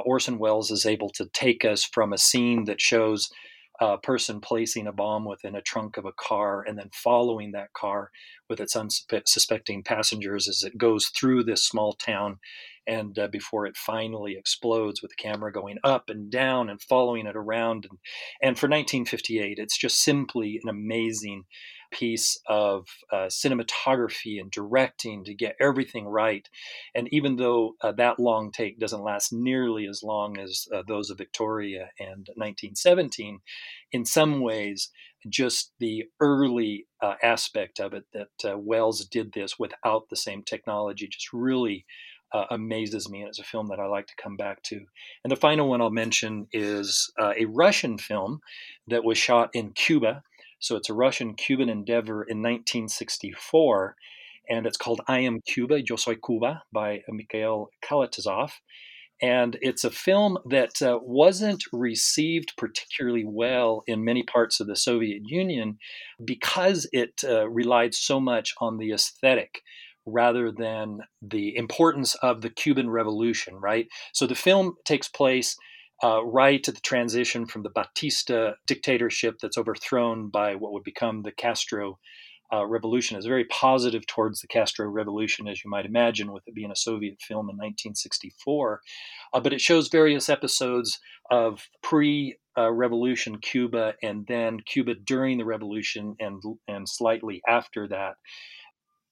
Orson 0.04 0.40
Welles 0.40 0.72
is 0.72 0.86
able 0.86 1.10
to 1.10 1.28
take 1.28 1.64
us 1.64 1.84
from 1.84 2.12
a 2.12 2.18
scene 2.18 2.66
that 2.66 2.82
shows 2.82 3.30
a 3.80 3.98
person 3.98 4.42
placing 4.42 4.88
a 4.88 4.92
bomb 4.92 5.26
within 5.26 5.56
a 5.56 5.62
trunk 5.62 5.98
of 5.98 6.06
a 6.06 6.12
car 6.12 6.63
and 6.68 6.78
then 6.78 6.89
following 6.94 7.52
that 7.52 7.74
car 7.74 8.12
with 8.50 8.60
its 8.60 8.76
unsuspecting 8.76 9.84
passengers 9.84 10.48
as 10.48 10.63
it 10.63 10.78
goes 10.78 11.08
through 11.08 11.44
this 11.44 11.65
small 11.65 11.94
town 11.94 12.39
and 12.88 13.20
uh, 13.20 13.28
before 13.28 13.65
it 13.65 13.78
finally 13.78 14.36
explodes 14.38 15.02
with 15.02 15.12
the 15.12 15.22
camera 15.22 15.52
going 15.52 15.78
up 15.84 16.10
and 16.10 16.32
down 16.32 16.70
and 16.70 16.82
following 16.82 17.28
it 17.28 17.36
around 17.36 17.88
and, 17.89 18.00
and 18.42 18.60
for 18.60 18.68
1958 18.68 19.58
it's 19.60 19.78
just 19.78 20.04
simply 20.04 20.60
an 20.63 20.70
amazing 20.70 21.44
piece 21.91 22.39
of 22.47 22.88
uh, 23.12 23.28
cinematography 23.28 24.39
and 24.39 24.52
directing 24.52 25.23
to 25.25 25.34
get 25.34 25.56
everything 25.60 26.08
right. 26.08 26.47
And 26.95 27.08
even 27.12 27.36
though 27.36 27.75
uh, 27.82 27.91
that 27.93 28.19
long 28.19 28.52
take 28.52 28.80
doesn't 28.80 29.04
last 29.04 29.34
nearly 29.34 29.88
as 29.88 30.04
long 30.04 30.38
as 30.38 30.67
uh, 30.73 30.84
those 30.88 31.10
of 31.10 31.17
Victoria 31.17 31.89
and 31.99 32.28
1917, 32.36 33.39
in 33.91 34.06
some 34.06 34.41
ways, 34.41 34.89
just 35.28 35.73
the 35.80 36.06
early 36.19 36.86
uh, 37.02 37.15
aspect 37.21 37.80
of 37.80 37.93
it 37.93 38.06
that 38.13 38.49
uh, 38.49 38.58
Welles 38.58 39.06
did 39.06 39.34
this 39.34 39.60
without 39.60 40.10
the 40.10 40.15
same 40.15 40.43
technology 40.43 41.08
just 41.08 41.34
really 41.34 41.86
uh, 42.32 42.45
amazes 42.52 43.10
me, 43.10 43.21
and 43.21 43.30
it's 43.30 43.39
a 43.39 43.43
film 43.43 43.67
that 43.67 43.80
I 43.80 43.88
like 43.88 44.08
to 44.08 44.21
come 44.21 44.38
back 44.38 44.62
to. 44.63 44.80
And 45.23 45.32
the 45.32 45.36
final 45.36 45.67
one 45.67 45.82
I'll 45.82 45.89
mention 45.89 46.47
is 46.54 47.12
uh, 47.19 47.34
a 47.38 47.45
Russian 47.45 47.97
film 47.97 48.39
that 48.88 49.04
was 49.04 49.17
shot 49.17 49.49
in 49.54 49.71
Cuba 49.71 50.21
so 50.60 50.76
it's 50.76 50.89
a 50.89 50.93
Russian 50.93 51.34
Cuban 51.36 51.69
endeavor 51.69 52.24
in 52.24 52.38
1964, 52.39 53.95
and 54.50 54.65
it's 54.65 54.78
called 54.78 55.02
I 55.08 55.19
Am 55.19 55.41
Cuba, 55.41 55.82
Yo 55.88 55.95
Soy 55.95 56.15
Cuba 56.15 56.63
by 56.72 57.02
Mikhail 57.08 57.69
Kalatozov. 57.84 58.52
And 59.22 59.58
it's 59.62 59.84
a 59.84 59.91
film 59.91 60.38
that 60.45 60.82
uh, 60.82 60.98
wasn't 61.02 61.63
received 61.74 62.54
particularly 62.58 63.26
well 63.26 63.84
in 63.86 64.06
many 64.06 64.24
parts 64.24 64.62
of 64.62 64.67
the 64.67 64.78
Soviet 64.78 65.24
Union 65.26 65.78
because 66.24 66.88
it 66.93 67.22
uh, 67.26 67.50
relied 67.50 67.93
so 67.93 68.22
much 68.22 68.54
on 68.62 68.78
the 68.78 68.93
aesthetic 68.93 69.62
rather 70.06 70.52
than 70.52 71.02
the 71.22 71.56
importance 71.56 72.15
of 72.15 72.41
the 72.41 72.50
Cuban 72.50 72.89
Revolution, 72.89 73.56
right? 73.56 73.88
So 74.13 74.26
the 74.26 74.36
film 74.36 74.76
takes 74.86 75.10
place 75.10 75.58
uh, 76.04 76.24
right 76.24 76.68
at 76.68 76.76
the 76.76 76.82
transition 76.82 77.46
from 77.46 77.64
the 77.64 77.70
Batista 77.70 78.54
dictatorship 78.66 79.36
that's 79.42 79.58
overthrown 79.58 80.30
by 80.30 80.56
what 80.56 80.72
would 80.74 80.84
become 80.84 81.22
the 81.22 81.32
Castro 81.32 82.00
uh, 82.52 82.66
revolution 82.66 83.18
is 83.18 83.26
very 83.26 83.46
positive 83.46 84.08
towards 84.08 84.42
the 84.42 84.48
Castro 84.48 84.88
revolution, 84.88 85.48
as 85.48 85.64
you 85.64 85.70
might 85.70 85.86
imagine, 85.86 86.32
with 86.32 86.44
it 86.48 86.56
being 86.56 86.72
a 86.72 86.76
Soviet 86.76 87.22
film 87.22 87.46
in 87.50 87.58
1964. 87.58 88.82
Uh, 89.34 89.40
but 89.40 89.54
it 89.54 89.62
shows 89.62 89.88
various 89.88 90.30
episodes 90.30 91.00
of 91.30 91.68
pre 91.84 92.38
revolution 92.58 93.38
Cuba 93.38 93.94
and 94.04 94.26
then 94.28 94.60
Cuba 94.66 94.94
during 94.96 95.38
the 95.38 95.46
revolution 95.46 96.16
and, 96.20 96.42
and 96.68 96.90
slightly 96.90 97.42
after 97.48 97.88
that. 97.88 98.16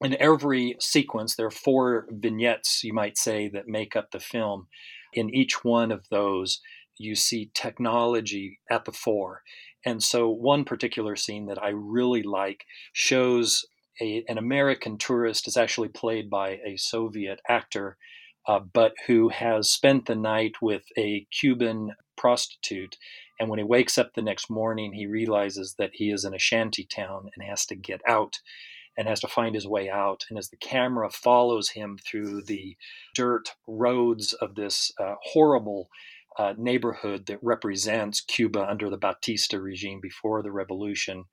In 0.02 0.16
every 0.20 0.76
sequence, 0.80 1.36
there 1.36 1.48
are 1.48 1.52
four 1.52 2.08
vignettes, 2.12 2.84
you 2.84 2.94
might 2.94 3.18
say, 3.18 3.48
that 3.50 3.68
make 3.68 3.96
up 3.96 4.12
the 4.12 4.20
film. 4.20 4.68
In 5.14 5.34
each 5.34 5.64
one 5.64 5.92
of 5.92 6.10
those, 6.10 6.62
you 6.98 7.16
see 7.16 7.52
technology 7.54 8.60
at 8.70 8.86
the 8.86 8.92
fore. 8.92 9.44
And 9.86 10.02
so, 10.04 10.30
one 10.30 10.66
particular 10.66 11.16
scene 11.16 11.46
that 11.48 11.62
I 11.62 11.70
really 11.70 12.24
like 12.24 12.66
shows 12.94 13.66
a, 14.02 14.24
an 14.28 14.38
American 14.38 14.98
tourist 14.98 15.48
is 15.48 15.58
actually 15.58 15.90
played 15.90 16.30
by 16.30 16.60
a 16.66 16.78
Soviet 16.78 17.40
actor, 17.48 17.98
uh, 18.48 18.60
but 18.60 18.94
who 19.08 19.30
has 19.30 19.70
spent 19.70 20.06
the 20.06 20.16
night 20.16 20.56
with 20.62 20.84
a 20.98 21.28
Cuban 21.32 21.92
prostitute. 22.18 22.98
And 23.40 23.50
when 23.50 23.60
he 23.60 23.66
wakes 23.66 23.98
up 23.98 24.14
the 24.14 24.22
next 24.22 24.50
morning, 24.50 24.94
he 24.94 25.06
realizes 25.06 25.76
that 25.78 25.92
he 25.94 26.10
is 26.10 26.26
in 26.26 26.34
a 26.34 26.40
shanty 26.40 26.84
town 26.84 27.30
and 27.36 27.48
has 27.48 27.66
to 27.68 27.76
get 27.76 28.02
out 28.08 28.40
and 28.98 29.08
has 29.08 29.20
to 29.22 29.28
find 29.28 29.54
his 29.54 29.68
way 29.68 29.90
out. 29.90 30.26
And 30.30 30.38
as 30.40 30.50
the 30.50 30.58
camera 30.58 31.10
follows 31.10 31.70
him 31.70 31.98
through 31.98 32.44
the 32.44 32.76
dirt 33.14 33.56
roads 33.68 34.34
of 34.34 34.56
this 34.56 34.92
uh, 35.00 35.16
horrible 35.22 35.90
uh, 36.38 36.54
neighborhood 36.58 37.26
that 37.28 37.40
represents 37.42 38.22
Cuba 38.22 38.68
under 38.68 38.90
the 38.90 38.98
Batista 38.98 39.58
regime 39.58 40.00
before 40.02 40.44
the 40.44 40.52
revolution, 40.52 41.26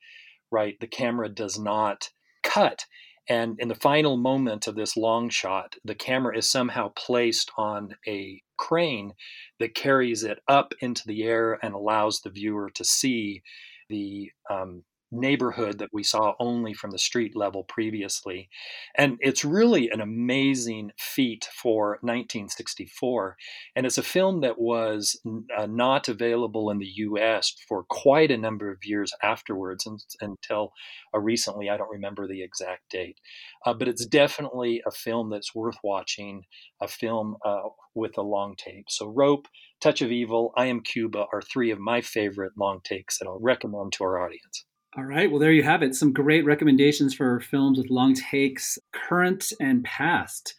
right? 0.50 0.78
The 0.80 0.86
camera 0.86 1.28
does 1.28 1.58
not 1.58 2.10
cut. 2.42 2.86
And 3.28 3.58
in 3.58 3.68
the 3.68 3.74
final 3.74 4.18
moment 4.18 4.66
of 4.66 4.76
this 4.76 4.96
long 4.96 5.30
shot, 5.30 5.76
the 5.82 5.94
camera 5.94 6.36
is 6.36 6.50
somehow 6.50 6.92
placed 6.94 7.50
on 7.56 7.96
a 8.06 8.42
crane 8.58 9.12
that 9.58 9.74
carries 9.74 10.22
it 10.22 10.40
up 10.46 10.74
into 10.80 11.02
the 11.06 11.22
air 11.22 11.58
and 11.62 11.74
allows 11.74 12.20
the 12.20 12.30
viewer 12.30 12.70
to 12.70 12.84
see 12.84 13.42
the 13.88 14.30
um, 14.50 14.84
neighborhood 15.14 15.78
that 15.78 15.90
we 15.92 16.02
saw 16.02 16.34
only 16.38 16.74
from 16.74 16.90
the 16.90 16.98
street 16.98 17.36
level 17.36 17.64
previously. 17.64 18.48
And 18.96 19.16
it's 19.20 19.44
really 19.44 19.88
an 19.90 20.00
amazing 20.00 20.92
feat 20.98 21.48
for 21.62 21.98
1964. 22.02 23.36
And 23.76 23.86
it's 23.86 23.98
a 23.98 24.02
film 24.02 24.40
that 24.40 24.58
was 24.58 25.20
uh, 25.56 25.66
not 25.66 26.08
available 26.08 26.70
in 26.70 26.78
the 26.78 26.92
US 26.96 27.54
for 27.68 27.84
quite 27.84 28.30
a 28.30 28.38
number 28.38 28.70
of 28.70 28.84
years 28.84 29.12
afterwards 29.22 29.86
and, 29.86 30.00
until 30.20 30.72
uh, 31.14 31.18
recently. 31.18 31.70
I 31.70 31.76
don't 31.76 31.90
remember 31.90 32.26
the 32.26 32.42
exact 32.42 32.90
date. 32.90 33.18
Uh, 33.64 33.74
but 33.74 33.88
it's 33.88 34.06
definitely 34.06 34.82
a 34.86 34.90
film 34.90 35.30
that's 35.30 35.54
worth 35.54 35.78
watching, 35.82 36.42
a 36.80 36.88
film 36.88 37.36
uh, 37.44 37.62
with 37.94 38.18
a 38.18 38.22
long 38.22 38.54
take. 38.56 38.84
So, 38.88 39.06
Rope, 39.06 39.48
Touch 39.80 40.02
of 40.02 40.10
Evil, 40.10 40.52
I 40.56 40.66
Am 40.66 40.80
Cuba 40.80 41.26
are 41.32 41.42
three 41.42 41.70
of 41.70 41.78
my 41.78 42.00
favorite 42.00 42.52
long 42.56 42.80
takes 42.84 43.18
that 43.18 43.26
I'll 43.26 43.40
recommend 43.40 43.92
to 43.94 44.04
our 44.04 44.18
audience. 44.18 44.64
All 44.96 45.04
right. 45.04 45.28
Well, 45.28 45.40
there 45.40 45.50
you 45.50 45.64
have 45.64 45.82
it. 45.82 45.96
Some 45.96 46.12
great 46.12 46.44
recommendations 46.44 47.14
for 47.14 47.40
films 47.40 47.78
with 47.78 47.90
long 47.90 48.14
takes, 48.14 48.78
current 48.92 49.52
and 49.60 49.82
past. 49.82 50.54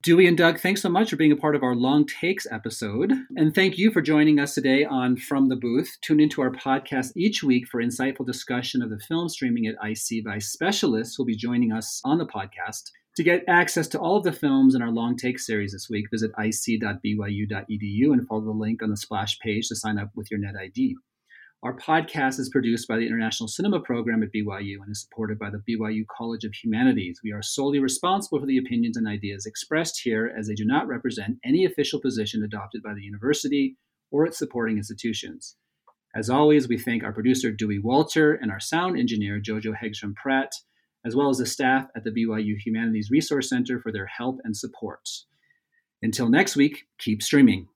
Dewey 0.00 0.26
and 0.26 0.38
Doug, 0.38 0.60
thanks 0.60 0.80
so 0.80 0.88
much 0.88 1.10
for 1.10 1.16
being 1.16 1.32
a 1.32 1.36
part 1.36 1.56
of 1.56 1.64
our 1.64 1.74
Long 1.74 2.06
Takes 2.06 2.46
episode. 2.50 3.12
And 3.36 3.52
thank 3.52 3.76
you 3.76 3.90
for 3.90 4.00
joining 4.00 4.38
us 4.38 4.54
today 4.54 4.84
on 4.84 5.16
From 5.16 5.48
the 5.48 5.56
Booth. 5.56 5.98
Tune 6.02 6.20
into 6.20 6.40
our 6.40 6.52
podcast 6.52 7.12
each 7.16 7.42
week 7.42 7.66
for 7.66 7.82
insightful 7.82 8.24
discussion 8.24 8.80
of 8.80 8.90
the 8.90 9.00
film 9.00 9.28
streaming 9.28 9.66
at 9.66 9.74
IC 9.84 10.24
by 10.24 10.38
specialists 10.38 11.16
who 11.16 11.24
will 11.24 11.26
be 11.26 11.36
joining 11.36 11.72
us 11.72 12.00
on 12.04 12.18
the 12.18 12.26
podcast. 12.26 12.92
To 13.16 13.24
get 13.24 13.42
access 13.48 13.88
to 13.88 13.98
all 13.98 14.16
of 14.16 14.24
the 14.24 14.32
films 14.32 14.76
in 14.76 14.82
our 14.82 14.92
Long 14.92 15.16
Take 15.16 15.40
series 15.40 15.72
this 15.72 15.90
week, 15.90 16.06
visit 16.12 16.30
ic.byu.edu 16.38 18.12
and 18.12 18.26
follow 18.28 18.44
the 18.44 18.50
link 18.52 18.82
on 18.84 18.90
the 18.90 18.96
splash 18.96 19.38
page 19.40 19.66
to 19.66 19.74
sign 19.74 19.98
up 19.98 20.10
with 20.14 20.30
your 20.30 20.38
net 20.38 20.54
ID. 20.56 20.94
Our 21.64 21.76
podcast 21.76 22.38
is 22.38 22.50
produced 22.50 22.86
by 22.86 22.98
the 22.98 23.06
International 23.06 23.48
Cinema 23.48 23.80
Program 23.80 24.22
at 24.22 24.28
BYU 24.32 24.76
and 24.80 24.92
is 24.92 25.02
supported 25.02 25.40
by 25.40 25.50
the 25.50 25.60
BYU 25.68 26.04
College 26.06 26.44
of 26.44 26.54
Humanities. 26.54 27.18
We 27.24 27.32
are 27.32 27.42
solely 27.42 27.80
responsible 27.80 28.38
for 28.38 28.46
the 28.46 28.58
opinions 28.58 28.96
and 28.96 29.08
ideas 29.08 29.44
expressed 29.44 30.00
here 30.04 30.32
as 30.38 30.46
they 30.46 30.54
do 30.54 30.64
not 30.64 30.86
represent 30.86 31.38
any 31.44 31.64
official 31.64 32.00
position 32.00 32.44
adopted 32.44 32.80
by 32.84 32.94
the 32.94 33.02
university 33.02 33.76
or 34.12 34.24
its 34.24 34.38
supporting 34.38 34.76
institutions. 34.76 35.56
As 36.14 36.30
always, 36.30 36.68
we 36.68 36.78
thank 36.78 37.02
our 37.02 37.12
producer 37.12 37.50
Dewey 37.50 37.80
Walter 37.80 38.34
and 38.34 38.52
our 38.52 38.60
sound 38.60 38.96
engineer 38.96 39.40
Jojo 39.40 39.74
Hegstrom 39.76 40.14
Pratt, 40.14 40.52
as 41.04 41.16
well 41.16 41.28
as 41.28 41.38
the 41.38 41.46
staff 41.46 41.88
at 41.96 42.04
the 42.04 42.12
BYU 42.12 42.56
Humanities 42.64 43.10
Resource 43.10 43.48
Center 43.48 43.80
for 43.80 43.90
their 43.90 44.06
help 44.06 44.38
and 44.44 44.56
support. 44.56 45.08
Until 46.02 46.28
next 46.28 46.54
week, 46.54 46.86
keep 47.00 47.20
streaming. 47.20 47.66